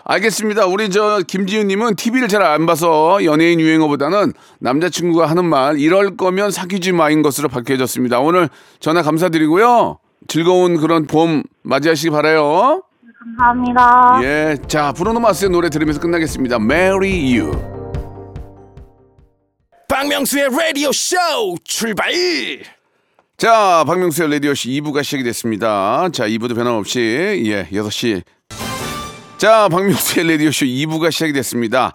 알겠습니다. 0.05 0.67
우리 0.67 0.91
저 0.91 1.21
김지윤님은 1.27 1.97
TV를 1.97 2.29
잘 2.29 2.43
안 2.43 2.67
봐서 2.67 3.25
연예인 3.25 3.61
유행어보다는 3.61 4.33
남자친구가 4.61 5.27
하는 5.27 5.45
말 5.47 5.79
이럴 5.79 6.17
거면 6.17 6.51
사귀지 6.51 6.93
마인 6.93 7.23
것으로 7.23 7.49
밝혀졌습니다. 7.49 8.21
오늘 8.21 8.49
전화 8.79 9.03
감사드리고요. 9.03 9.99
즐거운 10.29 10.77
그런 10.77 11.07
봄 11.07 11.43
맞이하시기 11.63 12.11
바라요. 12.11 12.83
감사합니다. 13.23 14.21
예, 14.23 14.57
자 14.67 14.93
브루노 14.93 15.21
마스의 15.21 15.51
노래 15.51 15.69
들으면서 15.69 16.01
끝나겠습니다. 16.01 16.57
Marry 16.57 17.39
You. 17.39 17.53
박명수의 19.89 20.49
라디오 20.51 20.91
쇼 20.93 21.17
출발 21.65 22.11
자, 23.37 23.83
박명수의 23.87 24.31
라디오 24.31 24.55
씨 24.55 24.69
2부가 24.71 25.03
시작이 25.03 25.25
됐습니다. 25.25 26.09
자, 26.13 26.29
2부도 26.29 26.55
변함없이, 26.55 27.43
예, 27.45 27.67
6시. 27.73 28.23
자, 29.37 29.69
박명수의 29.69 30.29
라디오 30.31 30.53
쇼 30.53 30.65
2부가 30.65 31.11
시작이 31.11 31.33
됐습니다. 31.33 31.93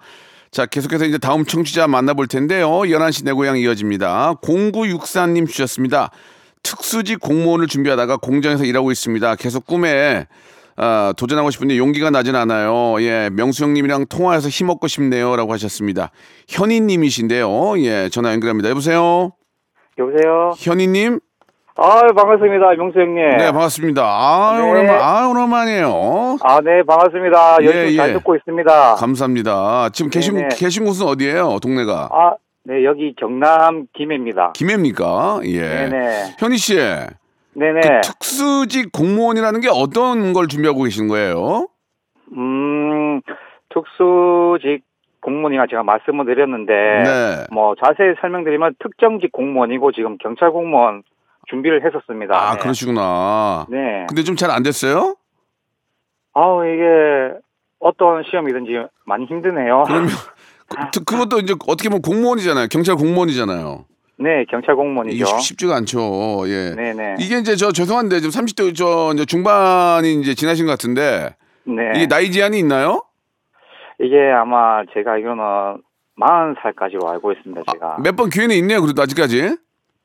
자, 0.52 0.66
계속해서 0.66 1.06
이제 1.06 1.18
다음 1.18 1.46
청취자 1.46 1.88
만나볼 1.88 2.28
텐데요. 2.28 2.70
11시 2.70 3.24
내 3.24 3.32
고향 3.32 3.58
이어집니다. 3.58 4.34
0964님 4.42 5.48
주셨습니다. 5.48 6.12
특수직 6.64 7.22
공무원을 7.22 7.68
준비하다가 7.68 8.18
공장에서 8.18 8.66
일하고 8.66 8.92
있습니다. 8.92 9.36
계속 9.36 9.66
꿈에 9.66 10.28
아, 10.80 11.12
도전하고 11.18 11.50
싶은데 11.50 11.78
용기가 11.78 12.12
나진 12.12 12.36
않아요. 12.36 13.02
예, 13.02 13.30
명수 13.34 13.64
형님이랑 13.64 14.06
통화해서 14.08 14.48
힘얻고 14.48 14.88
싶네요 14.88 15.36
라고 15.36 15.52
하셨습니다. 15.54 16.12
현희님이신데요. 16.48 17.80
예, 17.80 18.10
전화 18.10 18.32
연결합니다. 18.34 18.70
여보세요. 18.70 19.32
여보세요? 19.98 20.54
현희님. 20.58 21.20
아 21.80 22.02
반갑습니다. 22.16 22.76
명수 22.78 23.00
형님. 23.00 23.38
네, 23.38 23.52
반갑습니다. 23.52 24.04
아, 24.04 24.58
네. 24.60 24.70
오랜만, 24.70 25.00
아, 25.02 25.28
오랜만이에요. 25.28 26.38
아, 26.42 26.62
네, 26.62 26.84
반갑습니다. 26.88 27.58
예, 27.62 27.66
열심히 27.66 27.94
예. 27.94 27.98
잘 27.98 28.14
듣고 28.14 28.36
있습니다. 28.36 28.96
감사합니다. 28.96 29.90
지금 29.94 30.10
계신 30.12 30.36
네네. 30.36 30.50
계신 30.58 30.86
곳은 30.86 31.08
어디예요? 31.08 31.58
동네가 31.62 32.10
아, 32.12 32.34
네, 32.66 32.84
여기 32.84 33.16
경남 33.20 33.86
김해입니다. 33.96 34.54
김해입니까? 34.54 35.42
예. 35.46 35.62
네네. 35.62 36.36
현희 36.40 36.58
씨. 36.58 36.78
네네. 37.58 37.82
그 37.82 38.02
특수직 38.02 38.92
공무원이라는 38.92 39.60
게 39.62 39.68
어떤 39.72 40.32
걸 40.34 40.48
준비하고 40.48 40.84
계신 40.84 41.08
거예요? 41.08 41.68
음, 42.34 43.22
특수직 43.70 44.84
공무원이가 45.22 45.66
제가 45.70 45.82
말씀을 45.84 46.26
드렸는데, 46.26 46.74
네. 46.74 47.46
뭐, 47.52 47.74
자세히 47.84 48.14
설명드리면 48.22 48.76
특정직 48.80 49.32
공무원이고 49.32 49.92
지금 49.92 50.18
경찰 50.20 50.52
공무원 50.52 51.02
준비를 51.50 51.84
했었습니다. 51.84 52.36
아, 52.38 52.54
네. 52.56 52.60
그러시구나. 52.60 53.66
네. 53.70 54.06
근데 54.08 54.24
좀 54.24 54.36
잘 54.36 54.52
안 54.52 54.62
됐어요? 54.64 55.16
아우, 56.34 56.64
이게 56.66 57.34
어떤 57.80 58.24
시험이든지 58.30 58.72
많이 59.06 59.26
힘드네요. 59.26 59.84
그러면 59.88 60.10
그, 60.94 61.04
그것도 61.04 61.40
이제 61.40 61.56
어떻게 61.68 61.90
보면 61.90 62.02
공무원이잖아요. 62.04 62.68
경찰 62.70 62.96
공무원이잖아요. 62.96 63.86
네, 64.20 64.46
경찰 64.50 64.74
이게 64.74 64.82
공무원이죠. 64.82 65.26
쉽- 65.26 65.42
쉽지가 65.42 65.76
않죠. 65.76 66.44
예. 66.48 66.74
네네. 66.76 67.16
이게 67.20 67.38
이제 67.38 67.56
저 67.56 67.72
죄송한데 67.72 68.20
지금 68.20 68.32
30대 68.32 68.76
저 68.76 69.12
이제 69.14 69.26
중반이 69.26 70.16
이제 70.22 70.34
지나신 70.34 70.66
것 70.66 70.72
같은데 70.72 71.36
네. 71.66 71.92
이게 71.96 72.08
나이 72.08 72.32
제한이 72.32 72.58
있나요? 72.60 73.04
이게 74.00 74.16
아마 74.32 74.84
제가 74.94 75.14
알기로는 75.14 75.44
40살까지로 76.20 77.08
알고 77.08 77.32
있습니다, 77.34 77.62
제가. 77.72 77.98
몇 78.04 78.16
번 78.16 78.30
기회는 78.30 78.56
있네요. 78.58 78.82
그래도 78.82 79.02
아직까지. 79.04 79.56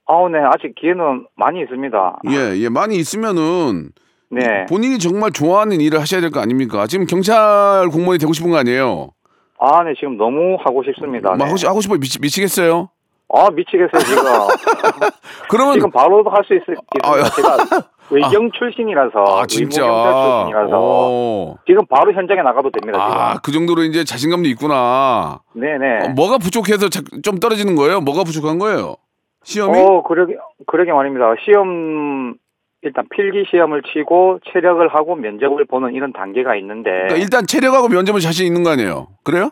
아우, 0.06 0.28
네, 0.28 0.38
아직 0.44 0.74
기회는 0.74 1.26
많이 1.36 1.60
있습니다. 1.62 2.20
예, 2.30 2.56
예. 2.58 2.68
많이 2.68 2.96
있으면은 2.96 3.90
네. 4.30 4.66
본인이 4.68 4.98
정말 4.98 5.30
좋아하는 5.30 5.80
일을 5.80 6.00
하셔야 6.00 6.20
될 6.20 6.30
거 6.30 6.40
아닙니까? 6.40 6.86
지금 6.86 7.06
경찰 7.06 7.88
공무원이 7.88 8.18
되고 8.18 8.32
싶은 8.32 8.50
거 8.50 8.56
아니에요? 8.58 9.10
아, 9.58 9.84
네, 9.84 9.94
지금 9.98 10.16
너무 10.18 10.56
하고 10.64 10.82
싶습니다. 10.84 11.28
뭐 11.30 11.36
네. 11.38 11.44
하고, 11.44 11.56
싶- 11.56 11.68
하고 11.68 11.80
싶어 11.80 11.96
미치, 11.96 12.18
미치겠어요? 12.20 12.90
아, 13.34 13.48
미치겠어요, 13.50 14.00
지금. 14.04 14.22
그러면 15.48 15.74
지금 15.74 15.90
바로 15.90 16.22
할 16.24 16.44
수 16.44 16.54
있을 16.54 16.76
아, 17.02 17.16
있습니다. 17.18 17.64
제가 17.64 17.82
의경 18.10 18.50
출신이라서. 18.52 19.24
아 19.38 19.46
진짜. 19.46 19.80
출신이라서. 19.80 20.70
어. 20.74 21.56
지금 21.66 21.86
바로 21.86 22.12
현장에 22.12 22.42
나가도 22.42 22.70
됩니다, 22.70 22.98
아, 23.00 23.38
그 23.42 23.52
정도로 23.52 23.84
이제 23.84 24.04
자신감도 24.04 24.48
있구나. 24.50 25.40
네네. 25.54 26.06
어, 26.06 26.08
뭐가 26.10 26.36
부족해서 26.38 26.88
자- 26.90 27.00
좀 27.22 27.38
떨어지는 27.38 27.74
거예요? 27.76 28.00
뭐가 28.00 28.24
부족한 28.24 28.58
거예요? 28.58 28.96
시험이? 29.44 29.78
어, 29.80 30.02
그러게, 30.02 30.36
그러게 30.66 30.92
말입니다. 30.92 31.34
시험, 31.44 32.34
일단 32.82 33.06
필기 33.14 33.44
시험을 33.50 33.82
치고 33.92 34.40
체력을 34.52 34.86
하고 34.94 35.14
면접을 35.16 35.64
보는 35.64 35.94
이런 35.94 36.12
단계가 36.12 36.54
있는데. 36.56 36.90
그러니까 36.90 37.16
일단 37.16 37.46
체력하고 37.46 37.88
면접은 37.88 38.20
자신 38.20 38.46
있는 38.46 38.62
거 38.62 38.70
아니에요? 38.70 39.08
그래요? 39.24 39.50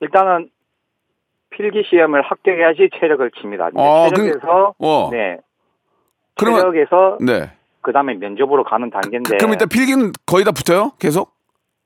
일단은 0.00 0.48
필기 1.54 1.82
시험을 1.88 2.22
합격해야지 2.22 2.90
체력을 2.98 3.30
칩니다. 3.40 3.70
아, 3.76 4.08
그- 4.10 4.16
체력에서 4.16 4.74
어. 4.78 5.08
네 5.10 5.38
그러면 6.36 6.60
체력에서 6.60 7.18
네. 7.20 7.52
그다음에 7.82 8.14
면접으로 8.14 8.64
가는 8.64 8.90
단계인데. 8.90 9.36
그 9.36 9.42
럼 9.44 9.52
일단 9.52 9.68
필기는 9.68 10.12
거의 10.26 10.44
다 10.44 10.52
붙어요? 10.52 10.92
계속? 10.98 11.32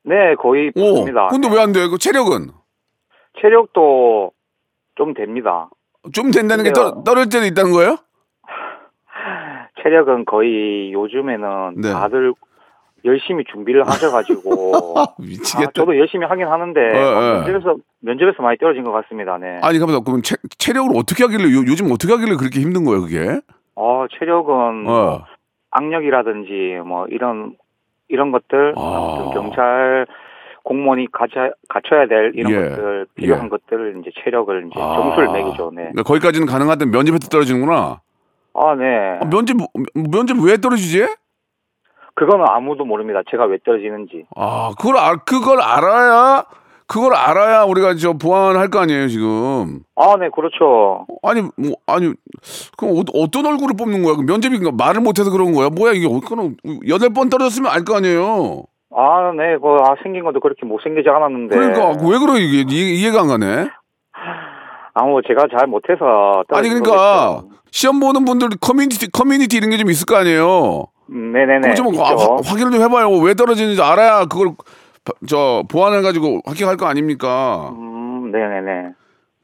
네 0.04 0.34
거의 0.36 0.68
오. 0.76 0.80
붙습니다. 0.94 1.28
근데 1.28 1.48
왜 1.48 1.58
안 1.60 1.72
돼요? 1.72 1.88
그 1.90 1.98
체력은 1.98 2.48
체력도 3.40 4.30
좀 4.94 5.14
됩니다. 5.14 5.68
좀 6.12 6.30
된다는 6.30 6.64
게. 6.64 6.72
떨, 6.72 7.02
떨어질 7.04 7.28
때도 7.30 7.46
있다는 7.46 7.72
거예요? 7.72 7.96
체력은 9.82 10.24
거의 10.24 10.92
요즘에는 10.92 11.74
네. 11.82 11.92
다들 11.92 12.32
열심히 13.06 13.44
준비를 13.44 13.86
하셔가지고. 13.86 14.94
아, 14.98 15.06
미치겠다. 15.18 15.70
저도 15.72 15.96
열심히 15.96 16.26
하긴 16.26 16.46
하는데 16.46 16.80
예, 16.80 16.98
예. 16.98 17.32
면접에서 17.38 17.76
면접에서 18.00 18.42
많이 18.42 18.58
떨어진 18.58 18.84
것 18.84 18.92
같습니다. 18.92 19.38
네. 19.38 19.58
아니 19.62 19.78
그러면 19.78 20.04
그럼 20.04 20.22
체, 20.22 20.36
체력을 20.58 20.90
어떻게 20.96 21.24
하길래 21.24 21.44
요, 21.44 21.58
요즘 21.66 21.90
어떻게 21.90 22.12
하길래 22.12 22.36
그렇게 22.36 22.60
힘든 22.60 22.84
거예요, 22.84 23.02
그게? 23.02 23.40
어 23.76 24.06
체력은 24.18 24.88
어. 24.88 25.24
악력이라든지 25.70 26.80
뭐 26.84 27.06
이런 27.08 27.56
이런 28.08 28.32
것들 28.32 28.74
아. 28.76 29.30
경찰 29.32 30.06
공무원이 30.64 31.06
갖춰, 31.12 31.52
갖춰야 31.68 32.06
될 32.08 32.32
이런 32.34 32.52
예. 32.52 32.68
것들 32.68 33.06
필요한 33.14 33.46
예. 33.46 33.48
것들을 33.48 34.00
이제 34.00 34.10
체력을 34.24 34.68
이제 34.70 34.80
아. 34.80 34.96
점수를 34.96 35.32
매기죠. 35.32 35.70
네. 35.74 35.82
그러니까 35.82 36.02
거기까지는 36.02 36.46
가능하던 36.46 36.90
면접에서 36.90 37.28
떨어지는구나. 37.28 38.00
아 38.54 38.74
네. 38.74 39.18
아, 39.20 39.24
면접 39.28 39.56
면접 39.94 40.38
왜 40.42 40.56
떨어지지? 40.56 41.06
그거는 42.16 42.44
아무도 42.48 42.84
모릅니다. 42.84 43.20
제가 43.30 43.44
왜 43.46 43.58
떨어지는지. 43.64 44.24
아, 44.36 44.72
그걸 44.78 44.96
알 44.98 45.18
그걸 45.24 45.60
알아야 45.60 46.44
그걸 46.88 47.14
알아야 47.14 47.64
우리가 47.64 47.94
저 47.96 48.12
보완할 48.14 48.68
거 48.68 48.78
아니에요, 48.80 49.08
지금. 49.08 49.80
아 49.96 50.16
네 50.16 50.28
그렇죠. 50.34 51.04
아니 51.22 51.42
뭐 51.42 51.72
아니 51.86 52.12
그럼 52.78 52.96
어, 52.98 53.02
어떤 53.14 53.44
얼굴을 53.46 53.76
뽑는 53.76 54.02
거야? 54.02 54.14
그 54.16 54.22
면접이 54.22 54.58
그 54.58 54.70
말을 54.70 55.00
못해서 55.00 55.30
그런 55.30 55.52
거야? 55.52 55.68
뭐야 55.68 55.92
이게? 55.92 56.08
그럼 56.28 56.56
여덟 56.88 57.10
번 57.10 57.28
떨어졌으면 57.28 57.70
알 57.70 57.84
거 57.84 57.96
아니에요. 57.96 58.62
아 58.94 59.30
네. 59.36 59.58
그 59.60 59.68
아, 59.84 59.94
생긴 60.02 60.24
것도 60.24 60.40
그렇게 60.40 60.64
못 60.64 60.80
생기지 60.82 61.08
않았는데. 61.08 61.54
그러니까 61.56 61.88
왜 62.08 62.18
그래 62.18 62.40
이게 62.40 62.64
이, 62.74 63.00
이해가 63.00 63.20
안 63.22 63.28
가네. 63.28 63.68
아 64.94 65.04
뭐 65.04 65.20
제가 65.26 65.44
잘 65.58 65.66
못해서. 65.66 66.44
아니 66.50 66.68
그러니까 66.70 67.40
거겠죠. 67.42 67.48
시험 67.70 68.00
보는 68.00 68.24
분들 68.24 68.48
커뮤니티 68.60 69.10
커뮤니티 69.10 69.58
이런 69.58 69.68
게 69.70 69.76
좀 69.76 69.90
있을 69.90 70.06
거 70.06 70.16
아니에요. 70.16 70.86
음, 71.10 71.32
네네네. 71.32 71.60
그거 71.60 71.74
좀 71.74 71.88
있죠. 71.94 72.02
아, 72.04 72.08
화- 72.08 72.36
확인을 72.44 72.72
좀 72.72 72.82
해봐요. 72.82 73.10
왜 73.18 73.34
떨어지는지 73.34 73.80
알아야 73.82 74.26
그걸 74.26 74.54
바- 75.04 75.12
저 75.28 75.62
보완해 75.68 76.02
가지고 76.02 76.40
합격할 76.46 76.76
거 76.76 76.86
아닙니까? 76.86 77.70
음 77.76 78.30
네네네. 78.32 78.90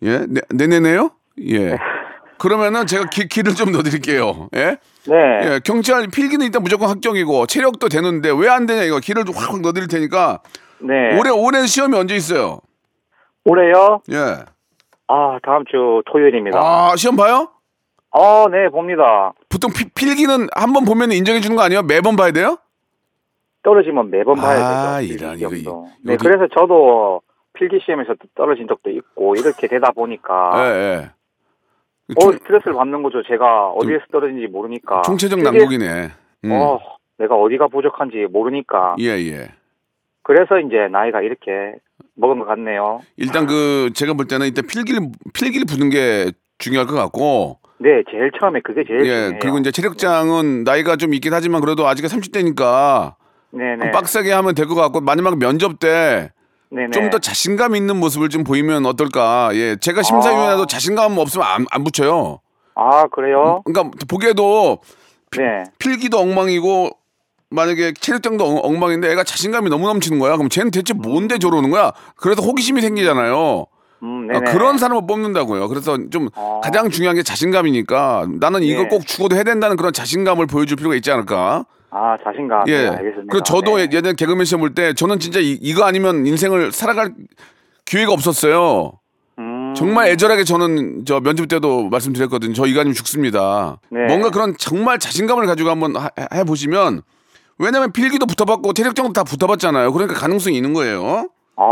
예, 0.02 0.26
네, 0.28 0.40
내내네요. 0.52 1.10
예. 1.48 1.76
그러면은 2.38 2.86
제가 2.86 3.04
기, 3.04 3.28
기를 3.28 3.54
좀 3.54 3.70
넣어드릴게요. 3.70 4.48
예? 4.56 4.76
네. 5.06 5.14
예, 5.44 5.60
경찰 5.64 6.08
필기는 6.08 6.44
일단 6.44 6.62
무조건 6.62 6.88
합격이고 6.88 7.46
체력도 7.46 7.88
되는데 7.88 8.30
왜 8.30 8.48
안 8.48 8.66
되냐 8.66 8.82
이거 8.82 8.98
기를 8.98 9.24
좀 9.24 9.34
확확 9.36 9.60
넣어드릴 9.60 9.86
테니까 9.86 10.40
네. 10.80 11.16
올해 11.18 11.30
올해 11.30 11.64
시험이 11.66 11.96
언제 11.96 12.16
있어요? 12.16 12.58
올해요? 13.44 14.00
예. 14.10 14.16
아 15.08 15.38
다음 15.44 15.64
주 15.70 16.02
토요일입니다. 16.10 16.58
아 16.60 16.96
시험 16.96 17.14
봐요? 17.16 17.50
아, 18.12 18.46
네, 18.50 18.68
봅니다. 18.68 19.32
보통 19.48 19.70
피- 19.72 19.88
필기는 19.90 20.48
한 20.54 20.72
번 20.72 20.84
보면 20.84 21.12
인정해 21.12 21.40
주는 21.40 21.56
거 21.56 21.62
아니에요? 21.62 21.82
매번 21.82 22.16
봐야 22.16 22.30
돼요? 22.30 22.58
떨어지면 23.62 24.10
매번 24.10 24.36
봐야 24.36 24.58
아, 24.96 25.00
되죠. 25.00 25.14
이런, 25.14 25.38
이거, 25.38 25.48
시험도. 25.54 25.60
이거 25.60 25.86
네, 26.02 26.16
그래서 26.16 26.46
저도 26.54 27.22
필기 27.54 27.78
시험에서 27.84 28.14
떨어진 28.34 28.66
적도 28.68 28.90
있고 28.90 29.34
이렇게 29.36 29.68
되다 29.68 29.92
보니까 29.92 30.50
예, 30.56 30.74
예. 30.74 31.10
어, 32.16 32.20
총, 32.20 32.32
스트레스를 32.32 32.74
받는 32.74 33.02
거죠. 33.04 33.22
제가 33.22 33.68
어디에서 33.70 34.04
떨어진지 34.10 34.48
모르니까. 34.48 35.02
총체적 35.02 35.38
난국이네. 35.40 36.10
음. 36.44 36.50
어, 36.52 36.78
내가 37.18 37.36
어디가 37.36 37.68
부족한지 37.68 38.26
모르니까. 38.30 38.96
예, 38.98 39.10
예. 39.10 39.48
그래서 40.24 40.58
이제 40.58 40.88
나이가 40.90 41.20
이렇게 41.22 41.74
먹은 42.16 42.40
것 42.40 42.46
같네요. 42.46 43.00
일단 43.16 43.46
그 43.46 43.90
제가 43.94 44.14
볼 44.14 44.26
때는 44.26 44.46
일단 44.48 44.66
필기를 44.66 45.00
필기를 45.34 45.66
붙는 45.66 45.88
게 45.90 46.32
중요할 46.58 46.86
것 46.86 46.94
같고 46.96 47.58
네, 47.82 48.02
제일 48.10 48.30
처음에 48.38 48.60
그게 48.62 48.84
제일 48.86 49.00
예 49.00 49.04
중요해요. 49.04 49.38
그리고 49.40 49.58
이제 49.58 49.70
체력장은 49.70 50.64
나이가 50.64 50.96
좀 50.96 51.14
있긴 51.14 51.32
하지만 51.34 51.60
그래도 51.60 51.86
아직 51.88 52.04
30대니까 52.04 53.14
네네. 53.50 53.90
빡세게 53.90 54.30
하면 54.32 54.54
될 54.54 54.66
것 54.66 54.74
같고 54.76 55.00
마지막 55.00 55.36
면접 55.38 55.78
때 55.78 56.30
좀. 56.92 57.10
더 57.10 57.18
자신감 57.18 57.76
있는 57.76 57.96
모습을 57.98 58.28
좀 58.30 58.44
보이면 58.44 58.86
어떨까 58.86 59.50
예 59.54 59.76
제가 59.76 60.02
심사위원회도 60.02 60.62
아. 60.62 60.66
자신감 60.66 61.18
없으면 61.18 61.46
안, 61.46 61.66
안 61.70 61.84
붙여요 61.84 62.38
아, 62.74 63.04
그래요? 63.08 63.60
그러니까 63.64 63.94
보기에도 64.08 64.78
네. 65.36 65.64
필기도 65.78 66.18
엉망이고 66.18 66.90
만약에 67.50 67.92
체력장도 67.92 68.44
엉- 68.46 68.60
엉망인데 68.62 69.10
애가 69.12 69.24
자신감이 69.24 69.68
너무 69.68 69.86
넘치는 69.88 70.18
거야 70.18 70.36
그럼 70.36 70.48
쟤는 70.48 70.70
대체 70.70 70.94
뭔데 70.94 71.38
저러는 71.38 71.70
거야 71.70 71.92
그래서 72.16 72.40
호기심이 72.42 72.80
생기잖아요 72.80 73.66
음, 74.02 74.28
아. 74.34 74.40
그런 74.40 74.78
사람을 74.78 75.06
뽑는다고요. 75.06 75.68
그래서 75.68 75.96
좀 76.10 76.28
어. 76.34 76.60
가장 76.62 76.90
중요한 76.90 77.16
게 77.16 77.22
자신감이니까 77.22 78.26
나는 78.40 78.62
이걸 78.62 78.84
네. 78.84 78.88
꼭 78.88 79.06
죽어도 79.06 79.36
해야 79.36 79.44
된다는 79.44 79.76
그런 79.76 79.92
자신감을 79.92 80.46
보여줄 80.46 80.76
필요가 80.76 80.94
있지 80.96 81.10
않을까. 81.12 81.64
아, 81.90 82.16
자신감. 82.24 82.64
예. 82.68 82.72
네, 82.84 82.88
알겠습니다. 82.88 83.24
그리고 83.30 83.42
저도 83.44 83.76
네. 83.76 83.82
예전에 83.84 84.14
개그맨 84.14 84.44
시험 84.46 84.60
볼 84.60 84.74
때 84.74 84.92
저는 84.94 85.18
진짜 85.20 85.38
이, 85.40 85.58
이거 85.60 85.84
아니면 85.84 86.26
인생을 86.26 86.72
살아갈 86.72 87.12
기회가 87.84 88.12
없었어요. 88.12 88.92
음. 89.38 89.74
정말 89.76 90.08
애절하게 90.08 90.44
저는 90.44 91.04
저 91.06 91.20
면접 91.20 91.46
때도 91.48 91.88
말씀드렸거든요. 91.90 92.54
저 92.54 92.66
이가님 92.66 92.92
죽습니다. 92.94 93.78
네. 93.90 94.06
뭔가 94.06 94.30
그런 94.30 94.54
정말 94.58 94.98
자신감을 94.98 95.46
가지고 95.46 95.70
한번 95.70 95.96
하- 95.96 96.10
해보시면 96.34 97.02
왜냐면 97.58 97.92
필기도 97.92 98.26
붙어봤고 98.26 98.72
체력적도 98.72 99.12
다 99.12 99.22
붙어봤잖아요. 99.24 99.92
그러니까 99.92 100.18
가능성이 100.18 100.56
있는 100.56 100.72
거예요. 100.72 101.28
아, 101.56 101.62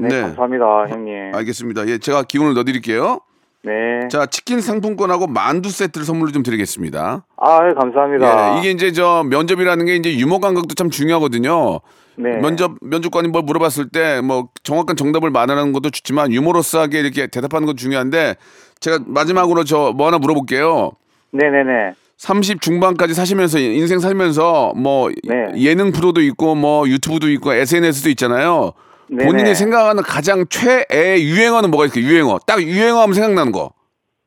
네, 0.00 0.08
네. 0.08 0.20
감사합니다, 0.22 0.86
형님. 0.88 1.34
알겠습니다. 1.34 1.86
예, 1.88 1.98
제가 1.98 2.22
기운을 2.24 2.54
넣어드릴게요. 2.54 3.20
네. 3.64 4.06
자, 4.08 4.26
치킨 4.26 4.60
상품권하고 4.60 5.26
만두 5.26 5.70
세트를 5.70 6.04
선물로 6.04 6.30
좀 6.32 6.42
드리겠습니다. 6.42 7.24
아, 7.36 7.68
예, 7.68 7.74
감사합니다. 7.74 8.54
예, 8.56 8.58
이게 8.60 8.70
이제 8.70 8.92
저 8.92 9.24
면접이라는 9.28 9.86
게 9.86 9.96
이제 9.96 10.16
유머 10.18 10.38
감각도 10.38 10.74
참 10.74 10.88
중요하거든요. 10.90 11.80
네. 12.18 12.30
면접 12.38 12.72
면접관이 12.80 13.28
뭘 13.28 13.42
물어봤을 13.44 13.90
때 13.90 14.20
뭐 14.22 14.48
정확한 14.62 14.96
정답을 14.96 15.30
말하는 15.30 15.72
것도 15.72 15.90
좋지만 15.90 16.32
유머러스하게 16.32 17.00
이렇게 17.00 17.26
대답하는 17.26 17.66
것도 17.66 17.76
중요한데 17.76 18.36
제가 18.80 19.00
마지막으로 19.06 19.64
저 19.64 19.92
뭐 19.92 20.06
하나 20.06 20.18
물어볼게요. 20.18 20.92
네 21.32 21.50
네 21.50 21.64
네. 21.64 21.92
30 22.16 22.62
중반까지 22.62 23.12
사시면서 23.12 23.58
인생 23.58 23.98
살면서 23.98 24.72
뭐 24.76 25.10
네. 25.24 25.48
예능 25.62 25.92
프로도 25.92 26.22
있고 26.22 26.54
뭐 26.54 26.88
유튜브도 26.88 27.28
있고 27.32 27.52
SNS도 27.52 28.08
있잖아요. 28.10 28.72
네네. 29.08 29.24
본인이 29.24 29.54
생각하는 29.54 30.02
가장 30.02 30.44
최애 30.48 31.20
유행어는 31.20 31.70
뭐가 31.70 31.86
있을까요? 31.86 32.10
유행어. 32.12 32.38
딱 32.46 32.62
유행어 32.62 33.00
하면 33.02 33.14
생각나는 33.14 33.52
거. 33.52 33.70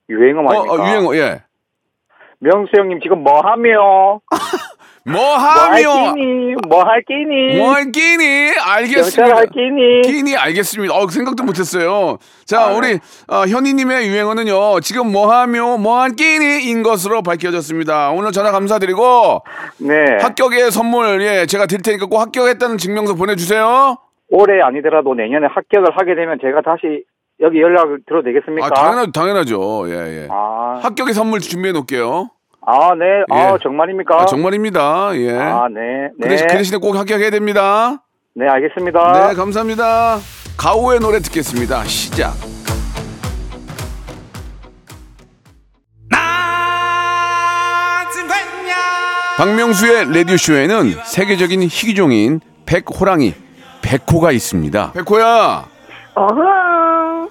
유행어 0.10 0.40
어, 0.40 0.44
말입니까? 0.44 0.74
어, 0.74 0.88
유행어. 0.88 1.16
예. 1.18 1.44
명수 2.40 2.72
형님 2.78 3.00
지금 3.02 3.22
뭐 3.24 3.42
하며? 3.42 4.22
뭐 4.22 4.22
뭐 5.06 5.36
하며 5.38 5.90
할끼니? 5.90 6.56
뭐 6.68 6.84
할 6.84 7.02
끼니? 7.04 7.58
뭐 7.58 7.74
할 7.74 7.92
끼니 7.92 8.54
경찰 8.54 8.70
알겠습니다. 8.76 9.36
할끼니? 9.38 10.02
끼니 10.04 10.38
알겠습니다. 10.38 10.94
어 10.96 11.08
생각도 11.08 11.44
못했어요. 11.44 12.18
자 12.46 12.62
아, 12.66 12.70
네. 12.70 12.76
우리 12.78 13.00
어, 13.28 13.46
현희님의 13.48 14.08
유행어는요. 14.08 14.80
지금 14.82 15.12
뭐 15.12 15.32
하며 15.34 15.78
뭐한 15.78 16.16
끼니인 16.16 16.84
것으로 16.84 17.22
밝혀졌습니다. 17.24 18.12
오늘 18.12 18.32
전화 18.32 18.52
감사드리고 18.52 19.42
네. 19.80 19.96
합격의 20.22 20.72
선물 20.72 21.22
예 21.24 21.46
제가 21.46 21.66
드릴 21.66 21.82
테니까 21.82 22.06
꼭 22.06 22.20
합격했다는 22.20 22.78
증명서 22.78 23.16
보내주세요. 23.16 23.98
올해 24.32 24.62
아니더라도 24.62 25.14
내년에 25.16 25.48
합격을 25.48 25.98
하게 25.98 26.16
되면 26.16 26.38
제가 26.42 26.62
다시 26.62 27.04
여기 27.42 27.62
연락을 27.62 28.00
드려도 28.06 28.26
되겠습니까? 28.26 28.66
아 28.68 28.70
당연하죠 28.70 29.12
당연하죠. 29.12 29.86
예 29.90 30.24
예. 30.24 30.28
아, 30.30 30.80
합격의 30.84 31.14
선물 31.14 31.40
준비해 31.40 31.72
놓을게요. 31.74 32.30
아, 32.62 32.94
네. 32.94 33.06
아, 33.32 33.54
예. 33.54 33.58
정말입니까? 33.64 34.22
아, 34.22 34.26
정말입니다. 34.26 35.12
예. 35.16 35.32
아, 35.40 35.68
네. 35.74 36.10
그 36.20 36.24
네. 36.24 36.28
대신- 36.30 36.48
그 36.48 36.58
대신에 36.58 36.78
꼭 36.78 36.96
합격해야 36.98 37.30
됩니다. 37.32 38.04
네, 38.36 38.48
알겠습니다. 38.48 39.30
네, 39.30 39.34
감사합니다. 39.36 40.18
가오의 40.58 41.00
노래 41.00 41.20
듣겠습니다. 41.20 41.84
시작. 41.86 42.34
박명수의 49.38 50.14
라디오쇼에는 50.14 50.96
세계적인 51.06 51.64
희귀종인 51.64 52.42
백호랑이, 52.66 53.34
백호가 53.82 54.32
있습니다. 54.32 54.92
백호야! 54.94 55.66
어흥. 56.16 57.30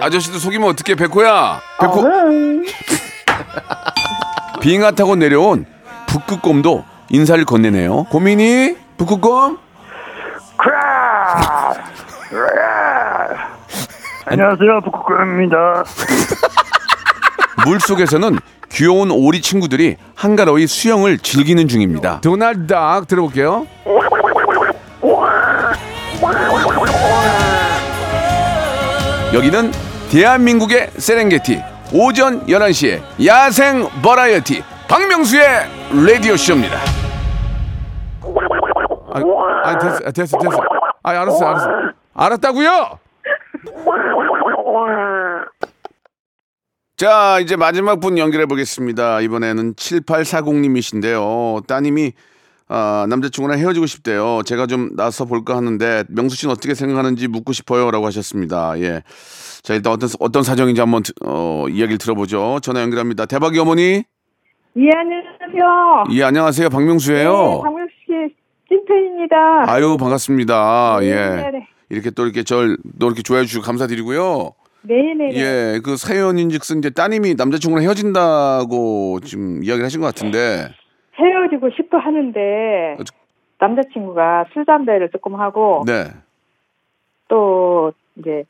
아저씨도 0.00 0.38
속이면 0.38 0.70
어떡해, 0.70 0.96
백호야! 0.96 1.60
백호! 1.80 2.04
빙하 4.60 4.90
타고 4.92 5.14
내려온 5.16 5.66
북극곰도 6.06 6.84
인사를 7.10 7.44
건네네요. 7.44 8.04
고민이? 8.04 8.76
북극곰? 8.96 9.58
안녕하세요, 14.26 14.80
북극곰입니다. 14.84 15.84
물 17.66 17.78
속에서는 17.80 18.38
귀여운 18.70 19.10
오리 19.10 19.40
친구들이 19.40 19.96
한가로이 20.14 20.66
수영을 20.66 21.18
즐기는 21.18 21.68
중입니다. 21.68 22.20
도날드 22.22 22.66
닥 22.66 23.06
들어볼게요. 23.06 23.66
여기는 29.34 29.72
대한민국의 30.12 30.90
세렝게티 30.96 31.60
오전 31.92 32.46
11시에 32.46 33.02
야생 33.26 33.88
버라이어티 34.00 34.62
박명수의 34.86 35.44
라디오 36.06 36.36
쇼입니다. 36.36 36.78
아, 39.12 39.20
아 39.64 39.78
됐어, 39.78 39.96
아, 40.06 40.10
됐어, 40.12 40.38
됐어. 40.38 40.58
아, 41.02 41.10
알았어, 41.10 41.44
알았어. 41.46 41.68
알았다고요? 42.14 42.98
자, 46.96 47.40
이제 47.40 47.56
마지막 47.56 47.98
분 47.98 48.18
연결해 48.18 48.46
보겠습니다. 48.46 49.20
이번에는 49.20 49.74
7840님이신데요. 49.74 51.66
따님이 51.66 52.12
아, 52.68 53.06
남자친구랑 53.10 53.58
헤어지고 53.58 53.86
싶대요. 53.86 54.40
제가 54.44 54.66
좀 54.66 54.96
나서 54.96 55.24
볼까 55.26 55.56
하는데 55.56 56.04
명수 56.08 56.36
씨는 56.36 56.52
어떻게 56.52 56.74
생각하는지 56.74 57.28
묻고 57.28 57.52
싶어요라고 57.52 58.06
하셨습니다. 58.06 58.78
예. 58.80 59.02
자, 59.62 59.74
일단 59.74 59.92
어떤 59.92 60.08
어떤 60.20 60.42
사정인지 60.42 60.80
한번 60.80 61.02
드- 61.02 61.12
어, 61.24 61.66
이야기를 61.68 61.98
들어보죠. 61.98 62.60
전화 62.62 62.80
연결합니다. 62.80 63.26
대박이 63.26 63.58
어머니. 63.58 64.02
예, 64.76 64.88
안녕하세요. 64.96 66.04
예, 66.12 66.22
안녕하세요. 66.24 66.68
박명수예요. 66.70 67.30
네, 67.32 67.60
박명수 67.62 67.92
씨 68.06 68.34
찐팬입니다. 68.68 69.36
아유, 69.70 69.96
반갑습니다. 69.98 70.98
네, 71.00 71.06
예. 71.06 71.14
네. 71.52 71.66
이렇게 71.90 72.10
또 72.10 72.24
이렇게 72.24 72.42
절 72.42 72.76
또 72.98 73.06
이렇게 73.06 73.22
좋아해 73.22 73.44
주시고 73.44 73.62
감사드리고요. 73.62 74.52
네네. 74.82 75.34
예, 75.34 75.80
그 75.82 75.96
사연인즉슨 75.96 76.78
이제 76.78 76.90
따님이 76.90 77.34
남자친구랑 77.34 77.84
헤어진다고 77.84 79.20
지금 79.24 79.62
이야기를 79.62 79.84
하신 79.84 80.00
것 80.00 80.06
같은데. 80.06 80.68
헤어지고 81.14 81.70
싶어 81.70 81.98
하는데 81.98 82.96
어, 83.00 83.04
저- 83.04 83.14
남자친구가 83.58 84.46
술 84.52 84.64
담배를 84.64 85.10
조금 85.10 85.36
하고 85.40 85.84
네. 85.86 86.04
또 87.28 87.92
이제 88.16 88.44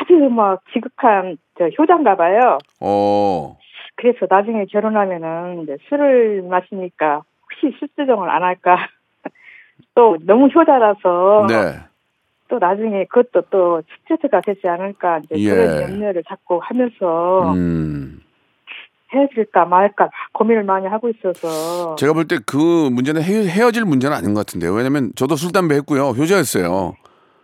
아주 0.00 0.14
막 0.30 0.62
지극한 0.72 1.38
저 1.58 1.68
효자인가 1.68 2.16
봐요. 2.16 2.58
어. 2.80 3.56
그래서 3.96 4.26
나중에 4.28 4.66
결혼하면은 4.66 5.62
이제 5.62 5.76
술을 5.88 6.42
마시니까 6.42 7.22
혹시 7.42 7.76
술주정을 7.78 8.28
안 8.30 8.42
할까? 8.42 8.76
또 9.94 10.16
너무 10.22 10.48
효자라서 10.48 11.46
네. 11.48 11.54
또 12.48 12.58
나중에 12.58 13.04
그것도 13.04 13.48
또 13.50 13.82
스트레스가 14.02 14.40
되지 14.40 14.68
않을까 14.68 15.18
이제 15.18 15.34
예. 15.38 15.50
그런 15.50 15.82
염려를 15.82 16.22
자꾸 16.28 16.60
하면서 16.62 17.52
음. 17.52 18.20
헤어질까 19.14 19.64
말까 19.66 20.04
막 20.04 20.10
고민을 20.34 20.64
많이 20.64 20.86
하고 20.86 21.08
있어서 21.08 21.96
제가 21.96 22.12
볼 22.12 22.26
때 22.26 22.38
그 22.46 22.56
문제는 22.56 23.22
헤, 23.22 23.46
헤어 23.48 23.70
질 23.70 23.84
문제는 23.84 24.16
아닌 24.16 24.34
것 24.34 24.46
같은데요. 24.46 24.72
왜냐면 24.72 25.12
저도 25.16 25.36
술 25.36 25.50
담배 25.52 25.74
했고요. 25.76 26.08
효자였어요. 26.10 26.94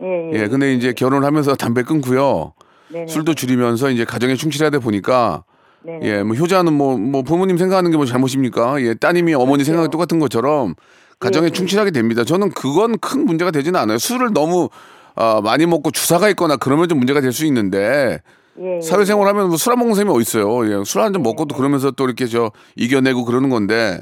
예, 0.02 0.30
예. 0.32 0.48
근데 0.48 0.74
이제 0.74 0.92
결혼을 0.92 1.26
하면서 1.26 1.54
담배 1.54 1.82
끊고요. 1.82 2.52
네네. 2.88 3.06
술도 3.06 3.34
줄이면서 3.34 3.90
이제 3.90 4.04
가정에 4.04 4.34
충실하다 4.34 4.80
보니까 4.80 5.44
네네. 5.84 6.00
예, 6.06 6.22
뭐 6.22 6.36
효자는 6.36 6.72
뭐 6.72 6.96
뭐 6.98 7.22
부모님 7.22 7.56
생각하는 7.56 7.90
게 7.90 7.96
뭐 7.96 8.04
잘못입니까? 8.06 8.82
예, 8.82 8.94
따님이 8.94 9.34
어머니 9.34 9.64
생각이 9.64 9.88
똑같은 9.90 10.18
것처럼 10.18 10.74
가정에 11.18 11.44
예, 11.44 11.48
예. 11.48 11.50
충실하게 11.52 11.90
됩니다. 11.92 12.24
저는 12.24 12.50
그건 12.50 12.98
큰 12.98 13.24
문제가 13.24 13.50
되지는 13.50 13.80
않아요. 13.80 13.98
술을 13.98 14.32
너무 14.34 14.68
아, 15.16 15.40
많이 15.42 15.64
먹고 15.64 15.90
주사가 15.92 16.28
있거나 16.30 16.56
그러면 16.56 16.88
좀 16.88 16.98
문제가 16.98 17.20
될 17.20 17.32
수 17.32 17.46
있는데 17.46 18.20
예, 18.60 18.76
예. 18.76 18.80
사회생활 18.80 19.26
하면 19.28 19.48
뭐 19.48 19.56
술안 19.56 19.78
먹는 19.78 19.94
사람이 19.94 20.10
어디 20.12 20.22
있어요? 20.22 20.64
예, 20.66 20.84
술 20.84 21.02
한 21.02 21.12
잔 21.12 21.22
먹고 21.22 21.46
또 21.46 21.56
그러면서 21.56 21.90
또 21.90 22.04
이렇게 22.04 22.26
저 22.26 22.50
이겨내고 22.76 23.24
그러는 23.24 23.48
건데. 23.50 23.98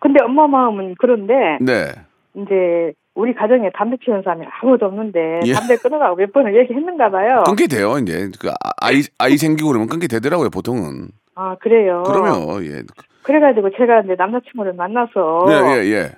근데 0.00 0.22
엄마 0.22 0.46
마음은 0.46 0.94
그런데 0.98 1.34
네. 1.60 1.92
이제 2.34 2.92
우리 3.14 3.34
가정에 3.34 3.70
담배 3.74 3.96
피우는 3.96 4.22
사람이 4.22 4.46
아무도 4.62 4.86
없는데 4.86 5.40
예. 5.44 5.52
담배 5.54 5.76
끊으라고 5.76 6.16
몇 6.16 6.32
번을 6.32 6.56
얘기했는가 6.56 7.10
봐요. 7.10 7.42
끊게 7.44 7.66
돼요, 7.66 7.98
이제. 7.98 8.30
그 8.40 8.50
아- 8.50 8.70
아이 8.80 9.02
아이 9.18 9.36
생기고 9.36 9.68
그러면 9.68 9.88
끊게 9.88 10.06
되더라고요, 10.06 10.50
보통은. 10.50 11.08
아 11.34 11.56
그래요. 11.60 12.02
그러면 12.06 12.64
예. 12.64 12.82
그래가지고 13.22 13.70
제가 13.76 14.00
이제 14.00 14.14
남자친구를 14.16 14.74
만나서 14.74 15.46
예, 15.48 15.52
예, 15.52 15.92
예. 15.92 16.12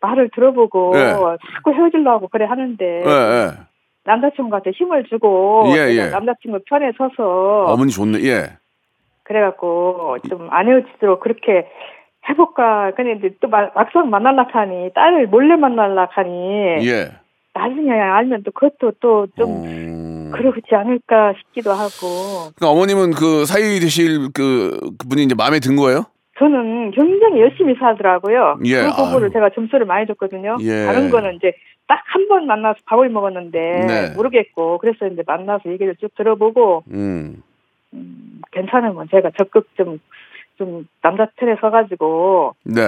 말을 0.00 0.30
들어보고 0.34 0.92
예. 0.96 1.12
자꾸 1.54 1.72
헤어지려고 1.74 2.28
그래 2.28 2.46
하는데 2.46 2.84
예, 2.84 3.10
예. 3.10 3.50
남자친구한테 4.10 4.70
힘을 4.72 5.04
주고 5.04 5.64
예, 5.76 5.90
예. 5.94 6.08
남자친구 6.10 6.60
편에 6.66 6.92
서서 6.98 7.64
어머니 7.66 7.90
좋네. 7.92 8.22
예. 8.24 8.50
그래갖고 9.22 10.16
좀 10.28 10.48
안 10.50 10.66
헤어지도록 10.68 11.20
그렇게 11.20 11.66
해볼까. 12.28 12.92
근데 12.96 13.12
이제 13.12 13.34
또 13.40 13.48
마- 13.48 13.70
막상 13.74 14.10
만날라 14.10 14.46
하니 14.52 14.90
딸을 14.94 15.28
몰래 15.28 15.56
만날라 15.56 16.08
하니 16.10 16.86
예. 16.86 17.12
나중에 17.54 17.92
알면 17.92 18.42
또 18.44 18.50
그것도 18.52 18.92
또좀 19.00 19.46
어... 19.48 20.36
그러지 20.36 20.74
않을까 20.74 21.34
싶기도 21.38 21.70
하고 21.70 22.52
그러니까 22.56 22.70
어머님은 22.70 23.12
그 23.12 23.44
사위 23.46 23.80
되실 23.80 24.28
그 24.34 24.78
그분이 24.98 25.24
이제 25.24 25.34
마음에 25.34 25.58
든 25.60 25.76
거예요? 25.76 26.04
저는 26.38 26.92
굉장히 26.92 27.40
열심히 27.40 27.74
살더라고요. 27.78 28.58
예, 28.64 28.82
그 28.84 28.90
부분을. 28.96 29.30
제가 29.30 29.50
점수를 29.54 29.84
많이 29.86 30.06
줬거든요. 30.06 30.56
예. 30.62 30.86
다른 30.86 31.10
거는 31.10 31.34
이제 31.34 31.52
딱 31.90 32.00
한 32.14 32.28
번 32.28 32.46
만나서 32.46 32.78
밥을 32.86 33.08
먹었는데 33.08 33.58
네. 33.86 34.10
모르겠고 34.14 34.78
그래서 34.78 35.06
이제 35.08 35.22
만나서 35.26 35.68
얘기를 35.72 35.96
쭉 35.96 36.14
들어보고 36.14 36.84
음. 36.92 37.42
괜찮으면 38.52 39.08
제가 39.10 39.30
적극 39.36 39.66
좀 39.76 39.98
좀 40.58 40.86
남자 41.00 41.26
틀에 41.38 41.56
서가지고 41.58 42.54
네. 42.64 42.82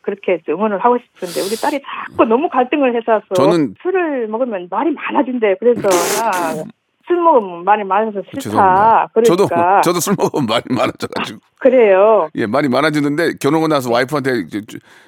그렇게 0.00 0.40
좀 0.46 0.54
응원을 0.54 0.78
하고 0.78 0.96
싶은데 0.96 1.42
우리 1.46 1.54
딸이 1.60 1.82
자꾸 2.08 2.24
너무 2.24 2.48
갈등을 2.48 2.96
해서 2.96 3.20
저는- 3.34 3.74
술을 3.82 4.28
먹으면 4.28 4.66
말이 4.70 4.90
많아진대. 4.90 5.56
그래서 5.60 5.82
나 5.82 6.64
술 7.06 7.16
먹으면 7.22 7.64
말이 7.64 7.84
많아서 7.84 8.22
싫다. 8.22 8.40
죄송합니다. 8.40 9.08
저도 9.26 9.46
그러니까 9.46 9.80
저도 9.84 10.00
술 10.00 10.14
먹으면 10.16 10.46
말이 10.46 10.62
많아져가지고 10.70 11.40
그래요. 11.58 12.30
예 12.36 12.46
말이 12.46 12.68
많아지는데 12.70 13.34
결혼하고 13.38 13.68
나서 13.68 13.90
와이프한테 13.92 14.46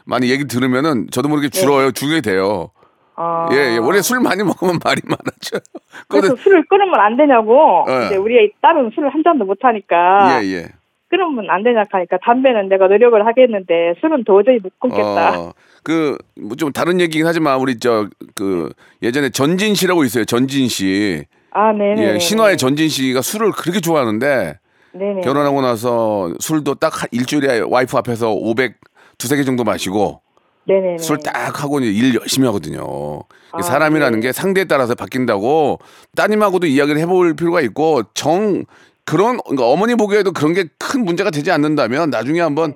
많이 0.05 0.31
얘기 0.31 0.45
들으면은 0.45 1.07
저도 1.11 1.31
모르게 1.31 1.49
줄어요 1.49 1.91
줄게 1.93 2.21
돼요. 2.21 2.69
어, 3.17 3.49
예, 3.53 3.75
예 3.75 3.79
원래 3.79 4.01
술 4.01 4.21
많이 4.21 4.43
먹으면 4.43 4.79
말이 4.83 5.01
많아져. 5.05 5.61
그래서 6.09 6.37
술을 6.37 6.65
끊으면 6.69 6.99
안 6.99 7.17
되냐고. 7.17 7.85
예. 7.89 8.07
이제 8.07 8.17
우리 8.17 8.53
딸은 8.61 8.91
술을 8.95 9.13
한 9.13 9.23
잔도 9.23 9.45
못 9.45 9.59
하니까 9.63 10.43
예 10.43 10.47
예. 10.47 10.69
끊으면 11.09 11.51
안 11.51 11.63
되냐 11.63 11.85
하니까 11.91 12.19
담배는 12.25 12.69
내가 12.69 12.89
노력을 12.89 13.27
하겠는데 13.27 13.95
술은 14.01 14.25
도저히 14.25 14.59
못 14.63 14.73
끊겠다. 14.81 15.39
어, 15.39 15.53
그뭐 15.83 16.57
좀 16.57 16.73
다른 16.73 17.01
얘기긴 17.01 17.27
하지만 17.27 17.59
우리 17.59 17.79
저 17.79 18.09
그 18.35 18.73
예전에 19.03 19.31
전진 19.31 19.75
씨라고 19.75 20.05
있어요. 20.05 20.25
전진 20.25 20.69
씨. 20.69 21.25
아, 21.51 21.73
네네. 21.73 22.15
예, 22.15 22.19
신화의 22.19 22.57
전진 22.57 22.89
씨가 22.89 23.21
술을 23.23 23.53
그렇게 23.53 23.81
좋아하는데 23.81 24.59
네네. 24.93 25.21
결혼하고 25.23 25.61
나서 25.61 26.33
술도 26.41 26.77
딱한 26.77 27.09
일주일에 27.13 27.63
와이프 27.69 27.97
앞에서 27.97 28.33
500 28.33 28.75
두세 29.19 29.37
개 29.37 29.45
정도 29.45 29.65
마시고 29.65 30.23
네네. 30.67 30.99
술 30.99 31.19
딱 31.19 31.63
하고 31.63 31.81
일 31.81 32.15
열심히 32.15 32.47
하거든요. 32.47 33.21
아, 33.51 33.63
사람이라는 33.63 34.21
네. 34.21 34.29
게 34.29 34.33
상대에 34.33 34.65
따라서 34.65 34.95
바뀐다고 34.95 35.79
따님하고도 36.17 36.67
이야기를 36.67 37.01
해볼 37.01 37.35
필요가 37.35 37.61
있고 37.63 38.03
정 38.15 38.65
그런 39.05 39.39
그러니까 39.45 39.67
어머니 39.67 39.95
보기에도 39.97 40.33
그런 40.33 40.55
게 40.55 40.65
큰 40.79 41.05
문제가 41.05 41.31
되지 41.31 41.51
않는다면 41.51 42.11
나중에 42.11 42.41
한번 42.41 42.75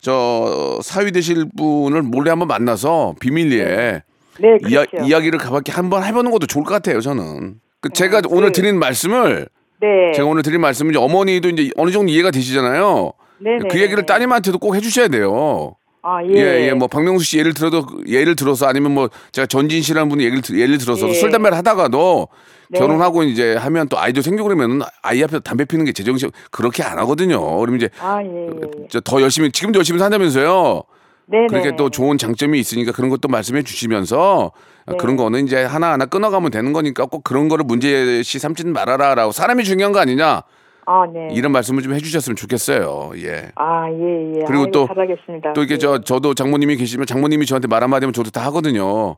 저 0.00 0.78
사위 0.82 1.12
되실 1.12 1.46
분을 1.56 2.02
몰래 2.02 2.30
한번 2.30 2.46
만나서 2.48 3.14
비밀리에 3.20 4.02
네, 4.40 4.58
이야, 4.68 4.84
그렇죠. 4.84 5.06
이야기를 5.06 5.38
가볍게 5.38 5.72
한번 5.72 6.04
해보는 6.04 6.30
것도 6.30 6.46
좋을 6.46 6.64
것 6.64 6.72
같아요. 6.74 7.00
저는 7.00 7.60
그 7.80 7.88
제가 7.90 8.22
오늘 8.28 8.52
드린 8.52 8.78
말씀을 8.78 9.48
네. 9.80 9.88
제가 10.14 10.28
오늘 10.28 10.42
드린 10.42 10.60
말씀은 10.60 10.90
이제 10.92 10.98
어머니도 10.98 11.48
이제 11.50 11.70
어느 11.76 11.90
정도 11.90 12.10
이해가 12.12 12.30
되시잖아요. 12.30 13.12
네네. 13.38 13.68
그 13.70 13.80
얘기를 13.80 14.04
따님한테도 14.06 14.58
꼭 14.58 14.74
해주셔야 14.76 15.08
돼요. 15.08 15.74
아, 16.06 16.22
예, 16.22 16.34
예. 16.34 16.66
예, 16.68 16.72
뭐 16.74 16.86
박명수 16.86 17.24
씨 17.24 17.38
예를 17.38 17.54
들어도 17.54 17.86
예를 18.06 18.36
들어서 18.36 18.66
아니면 18.66 18.92
뭐 18.92 19.08
제가 19.32 19.46
전진 19.46 19.80
씨라는 19.80 20.10
분이 20.10 20.22
얘기를 20.22 20.42
들- 20.42 20.58
예를 20.60 20.76
들어서 20.76 21.08
예. 21.08 21.14
술 21.14 21.30
담배를 21.30 21.56
하다가도 21.56 22.28
네. 22.68 22.78
결혼하고 22.78 23.22
이제 23.22 23.54
하면 23.54 23.88
또 23.88 23.98
아이도 23.98 24.20
생기고 24.20 24.46
그러면 24.46 24.82
아이 25.02 25.22
앞에서 25.22 25.40
담배 25.40 25.64
피는 25.64 25.86
게 25.86 25.92
제정신 25.92 26.30
그렇게 26.50 26.82
안 26.82 26.98
하거든요. 26.98 27.40
그러면 27.58 27.76
이제 27.80 27.88
아, 28.00 28.20
예, 28.22 28.26
예. 28.26 28.46
예. 28.82 28.88
저더 28.88 29.22
열심히 29.22 29.50
지금도 29.50 29.78
열심히 29.78 29.98
산다면서요. 29.98 30.82
네네. 31.26 31.46
그렇게 31.46 31.74
또 31.76 31.88
좋은 31.88 32.18
장점이 32.18 32.60
있으니까 32.60 32.92
그런 32.92 33.08
것도 33.08 33.28
말씀해 33.28 33.62
주시면서 33.62 34.52
네. 34.86 34.96
그런 34.98 35.16
거는 35.16 35.46
이제 35.46 35.62
하나하나 35.64 36.04
끊어가면 36.04 36.50
되는 36.50 36.74
거니까 36.74 37.06
꼭 37.06 37.24
그런 37.24 37.48
거를 37.48 37.64
문제시 37.64 38.38
삼지는 38.38 38.74
말아라라고 38.74 39.32
사람이 39.32 39.64
중요한 39.64 39.92
거 39.94 40.00
아니냐 40.00 40.42
아, 40.86 41.06
네. 41.12 41.28
이런 41.32 41.52
말씀을 41.52 41.82
좀 41.82 41.94
해주셨으면 41.94 42.36
좋겠어요. 42.36 43.12
예. 43.16 43.50
아, 43.56 43.88
예, 43.90 44.34
예. 44.36 44.44
그리고 44.46 44.64
아이고, 44.64 44.70
또- 44.70 44.86
잘하겠습니다. 44.86 45.52
또 45.54 45.62
이게 45.62 45.74
예. 45.74 45.78
저 45.78 45.98
저도 46.00 46.34
장모님이 46.34 46.76
계시면 46.76 47.06
장모님이 47.06 47.46
저한테 47.46 47.68
말 47.68 47.82
한마디 47.82 48.04
하면 48.04 48.12
저도 48.12 48.30
다 48.30 48.44
하거든요. 48.46 49.16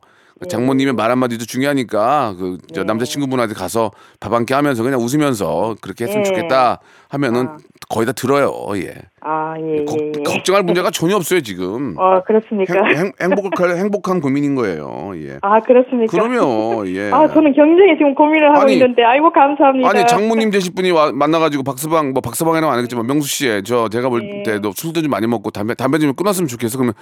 장모님의 0.49 0.92
말 0.94 1.11
한마디도 1.11 1.46
중요하니까 1.46 2.35
그저 2.38 2.83
네. 2.83 2.85
남자친구분한테 2.85 3.55
가서 3.55 3.90
밥 4.20 4.33
한 4.35 4.44
끼 4.44 4.53
하면서 4.53 4.83
그냥 4.83 5.01
웃으면서 5.01 5.77
그렇게 5.81 6.05
했으면 6.05 6.20
예. 6.27 6.29
좋겠다 6.29 6.81
하면은 7.09 7.49
거의 7.88 8.05
다 8.05 8.12
들어요. 8.12 8.53
예. 8.75 8.94
아, 9.22 9.55
예, 9.59 9.85
걱- 9.85 9.99
예, 10.01 10.12
예. 10.18 10.22
걱정할 10.22 10.62
문제가 10.62 10.90
전혀 10.90 11.16
없어요 11.16 11.40
지금. 11.40 11.94
어, 11.99 12.20
그렇습니까? 12.27 12.75
행, 12.85 12.96
행, 12.96 13.12
행복한 13.20 13.77
행복한 13.79 14.20
고민인 14.20 14.55
거예요. 14.57 15.12
예. 15.16 15.38
아, 15.42 15.61
그렇습니까? 15.61 16.11
그러면 16.11 16.87
예. 16.94 17.11
아, 17.12 17.27
저는 17.29 17.53
굉장히 17.55 17.96
지금 17.96 18.14
고민을 18.14 18.51
하고 18.51 18.61
아니, 18.62 18.75
있는데, 18.75 19.03
아이고, 19.05 19.33
감사합니다. 19.33 19.88
아니 19.88 20.07
장모님 20.07 20.51
되실 20.51 20.75
분이 20.75 20.90
와, 20.90 21.12
만나 21.12 21.38
가지고 21.38 21.62
박서방 21.62 22.12
뭐 22.12 22.20
박서방이라고 22.20 22.70
안 22.72 22.79
하겠지만 22.79 23.07
명수 23.07 23.29
씨의 23.29 23.62
저 23.64 23.88
제가 23.88 24.09
볼 24.11 24.20
네. 24.20 24.42
때도 24.42 24.72
술도 24.75 25.01
좀 25.03 25.11
많이 25.11 25.27
먹고 25.27 25.51
담배 25.51 25.75
담배 25.75 25.99
좀 25.99 26.12
끊었으면 26.14 26.49
좋겠어 26.49 26.77
그러면 26.79 26.92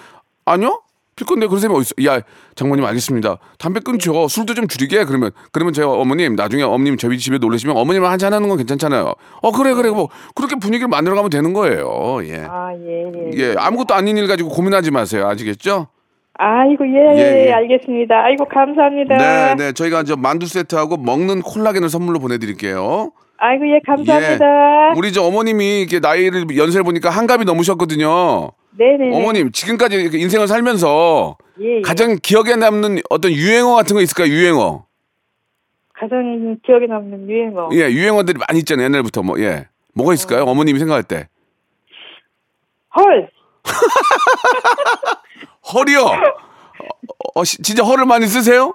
아니요 0.44 0.80
필 1.16 1.26
건데 1.26 1.46
그런 1.46 1.60
셈이 1.60 1.74
어딨어 1.74 2.06
야 2.06 2.20
장모님 2.54 2.84
알겠습니다 2.84 3.38
담배 3.58 3.80
끊죠 3.80 4.28
술도 4.28 4.54
좀 4.54 4.66
줄이게 4.68 5.04
그러면 5.04 5.30
그러면 5.52 5.72
제가 5.72 5.90
어머님 5.90 6.34
나중에 6.34 6.62
어머님 6.62 6.96
저희 6.96 7.18
집에 7.18 7.38
놀러시면 7.38 7.76
어머님랑 7.76 8.10
한잔 8.10 8.32
하는 8.32 8.48
건 8.48 8.58
괜찮잖아요 8.58 9.14
어 9.42 9.52
그래 9.52 9.74
그래 9.74 9.90
뭐 9.90 10.08
그렇게 10.34 10.56
분위기를 10.56 10.88
만들어 10.88 11.14
가면 11.14 11.30
되는 11.30 11.52
거예요 11.52 12.20
예. 12.24 12.44
아, 12.48 12.72
예, 12.74 13.04
예. 13.14 13.30
예, 13.34 13.54
아무것도 13.56 13.94
아닌 13.94 14.16
일 14.16 14.26
가지고 14.26 14.50
고민하지 14.50 14.90
마세요. 14.90 15.26
아시겠죠? 15.26 15.88
아이고, 16.36 16.86
예, 16.88 17.16
예, 17.16 17.18
예, 17.18 17.46
예. 17.46 17.52
알겠습니다. 17.52 18.14
아이고, 18.24 18.44
감사합니다. 18.46 19.16
네, 19.16 19.54
네. 19.56 19.72
저희가 19.72 20.02
저 20.02 20.16
만두 20.16 20.46
세트하고 20.46 20.96
먹는 20.96 21.42
콜라겐을 21.42 21.88
선물로 21.88 22.18
보내 22.18 22.38
드릴게요. 22.38 23.12
아이고, 23.38 23.64
예, 23.68 23.80
감사합니다. 23.86 24.44
예. 24.90 24.98
우리 24.98 25.12
저 25.12 25.22
어머님이 25.22 25.80
이렇게 25.82 26.00
나이를 26.00 26.46
연세를 26.56 26.82
보니까 26.82 27.10
한갑이 27.10 27.44
넘으셨거든요. 27.44 28.50
네네. 28.76 29.16
어머님 29.16 29.52
지금까지 29.52 29.96
이렇게 29.96 30.18
인생을 30.18 30.48
살면서 30.48 31.36
예, 31.60 31.76
예. 31.78 31.82
가장 31.82 32.18
기억에 32.22 32.56
남는 32.56 33.00
어떤 33.10 33.30
유행어 33.32 33.74
같은 33.76 33.94
거 33.94 34.02
있을까요? 34.02 34.28
유행어. 34.32 34.84
가장 35.94 36.56
기억에 36.66 36.86
남는 36.86 37.30
유행어. 37.30 37.68
예, 37.72 37.88
유행어들이 37.90 38.38
많이 38.48 38.58
있잖아요. 38.60 38.86
옛날부터 38.86 39.22
뭐 39.22 39.38
예. 39.40 39.68
뭐가 39.94 40.12
있을까요? 40.14 40.42
어 40.44 40.54
머님이 40.54 40.78
생각할 40.80 41.04
때. 41.04 41.28
헐! 42.96 43.28
헐이요. 45.72 46.00
어, 46.04 46.16
어, 47.36 47.44
시- 47.44 47.62
진짜 47.62 47.82
헐을 47.84 48.04
많이 48.06 48.26
쓰세요? 48.26 48.74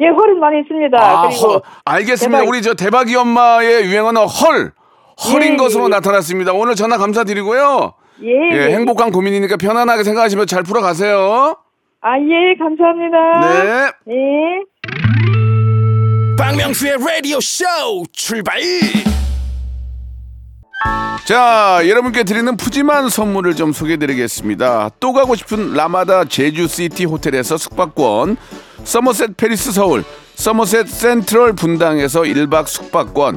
예, 0.00 0.08
헐은 0.08 0.40
많이 0.40 0.60
있습니다. 0.60 0.96
아, 0.98 1.28
그리고 1.28 1.52
헐. 1.54 1.60
알겠습니다. 1.84 2.38
대박. 2.38 2.48
우리 2.50 2.62
저 2.62 2.72
대박이 2.74 3.14
엄마의 3.16 3.84
유행어는 3.84 4.22
헐. 4.26 4.72
헐인 5.30 5.52
예, 5.52 5.56
것으로 5.56 5.84
예. 5.84 5.88
나타났습니다. 5.88 6.52
오늘 6.54 6.74
전화 6.74 6.96
감사드리고요. 6.96 7.92
예, 8.22 8.28
예, 8.52 8.56
예. 8.56 8.74
행복한 8.74 9.10
고민이니까 9.10 9.56
편안하게 9.56 10.04
생각하시면 10.04 10.46
잘 10.46 10.62
풀어가세요. 10.62 11.56
아, 12.02 12.18
예, 12.18 12.54
감사합니다. 12.58 13.40
네. 13.40 14.14
예. 14.14 14.70
박명수의 16.38 16.96
라디오 17.06 17.38
쇼 17.40 17.64
출발 18.12 18.60
자, 21.26 21.82
여러분께 21.86 22.24
드리는 22.24 22.56
푸짐한 22.56 23.10
선물을 23.10 23.54
좀 23.54 23.72
소개해드리겠습니다. 23.72 24.90
또 24.98 25.12
가고 25.12 25.34
싶은 25.34 25.74
라마다 25.74 26.24
제주시티 26.24 27.04
호텔에서 27.04 27.58
숙박권, 27.58 28.38
서머셋 28.84 29.36
페리스 29.36 29.72
서울, 29.72 30.02
서머셋 30.36 30.88
센트럴 30.88 31.52
분당에서 31.52 32.22
1박 32.22 32.66
숙박권, 32.66 33.36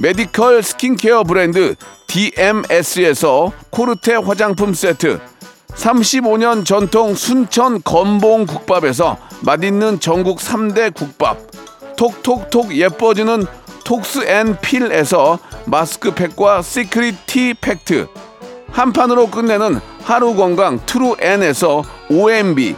메디컬 0.00 0.62
스킨케어 0.62 1.24
브랜드 1.24 1.74
DMS에서 2.06 3.52
코르테 3.70 4.14
화장품 4.14 4.72
세트, 4.72 5.18
35년 5.74 6.64
전통 6.64 7.14
순천 7.14 7.82
건봉 7.82 8.46
국밥에서 8.46 9.18
맛있는 9.42 9.98
전국 9.98 10.38
3대 10.38 10.94
국밥 10.94 11.38
톡톡톡 11.96 12.76
예뻐지는 12.76 13.44
톡스앤필에서 13.84 15.38
마스크팩과 15.66 16.62
시크릿 16.62 17.16
티 17.26 17.54
팩트 17.54 18.06
한 18.70 18.92
판으로 18.92 19.28
끝내는 19.28 19.80
하루 20.02 20.34
건강 20.34 20.78
트루엔에서 20.86 21.82
OMB 22.10 22.76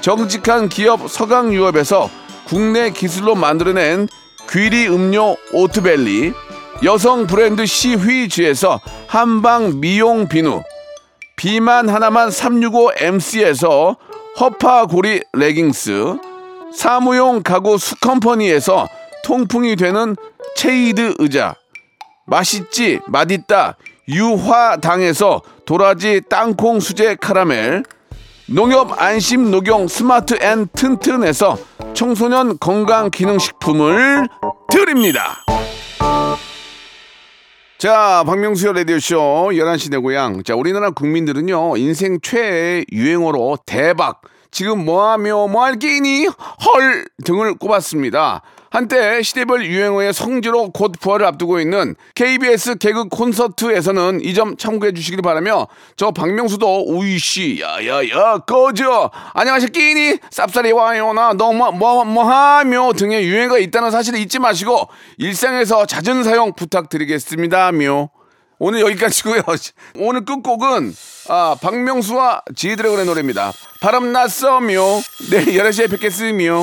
정직한 0.00 0.70
기업 0.70 1.10
서강유업에서 1.10 2.08
국내 2.46 2.90
기술로 2.90 3.34
만들어낸 3.34 4.08
귀리 4.50 4.88
음료 4.88 5.36
오트벨리 5.52 6.32
여성 6.82 7.26
브랜드 7.26 7.66
시휘즈에서 7.66 8.80
한방 9.06 9.80
미용 9.80 10.26
비누 10.26 10.62
비만 11.36 11.88
하나만 11.88 12.30
365MC에서 12.30 13.96
허파고리 14.40 15.22
레깅스 15.34 16.16
사무용 16.74 17.42
가구 17.42 17.76
수컴퍼니에서 17.76 18.88
통풍이 19.24 19.76
되는 19.76 20.16
체이드 20.56 21.16
의자 21.18 21.54
맛있지 22.26 23.00
맛있다 23.06 23.76
유화당에서 24.08 25.42
도라지 25.66 26.22
땅콩 26.28 26.80
수제 26.80 27.16
카라멜 27.16 27.82
농협 28.50 29.00
안심 29.00 29.50
녹용 29.50 29.88
스마트 29.88 30.42
앤 30.42 30.68
튼튼에서 30.68 31.58
청소년 31.92 32.58
건강 32.58 33.10
기능식품을 33.10 34.26
드립니다. 34.70 35.44
자, 37.76 38.24
박명수의 38.26 38.72
라디오쇼 38.72 39.50
11시 39.52 39.90
내 39.90 39.98
고향. 39.98 40.42
자, 40.44 40.54
우리나라 40.54 40.88
국민들은요, 40.90 41.76
인생 41.76 42.18
최애 42.22 42.86
유행어로 42.90 43.58
대박, 43.66 44.22
지금 44.50 44.82
뭐하며 44.82 45.48
뭐할 45.48 45.78
끼니? 45.78 46.26
헐 46.26 47.04
등을 47.24 47.54
꼽았습니다. 47.58 48.40
한때 48.70 49.22
시대별 49.22 49.64
유행어의 49.64 50.12
성지로 50.12 50.70
곧 50.70 50.92
부활을 51.00 51.26
앞두고 51.26 51.60
있는 51.60 51.94
KBS 52.14 52.76
개그 52.76 53.08
콘서트에서는 53.08 54.20
이 54.22 54.34
점 54.34 54.56
참고해 54.56 54.92
주시길 54.92 55.20
바라며 55.22 55.66
저 55.96 56.12
박명수도 56.12 56.84
우이씨 56.86 57.60
야야야 57.60 58.38
꺼져 58.46 59.10
안녕하세요 59.34 59.68
끼니 59.70 60.18
쌉싸리 60.30 60.74
와요 60.76 61.12
나 61.12 61.32
너무 61.32 61.72
뭐, 61.72 62.04
뭐하며 62.04 62.92
등의 62.92 63.24
유행어가 63.24 63.58
있다는 63.58 63.90
사실을 63.90 64.20
잊지 64.20 64.38
마시고 64.38 64.88
일상에서 65.16 65.86
잦은 65.86 66.22
사용 66.22 66.52
부탁드리겠습니다 66.54 67.72
묘 67.72 68.10
오늘 68.60 68.80
여기까지고요. 68.80 69.42
오늘 69.98 70.24
끝곡은 70.24 70.92
아, 71.28 71.56
박명수와 71.60 72.42
지드래곤의 72.56 73.06
노래입니다. 73.06 73.52
바람 73.80 74.12
났어묘. 74.12 75.00
내일 75.30 75.62
11시에 75.62 75.88
뵙겠습니다. 75.88 76.54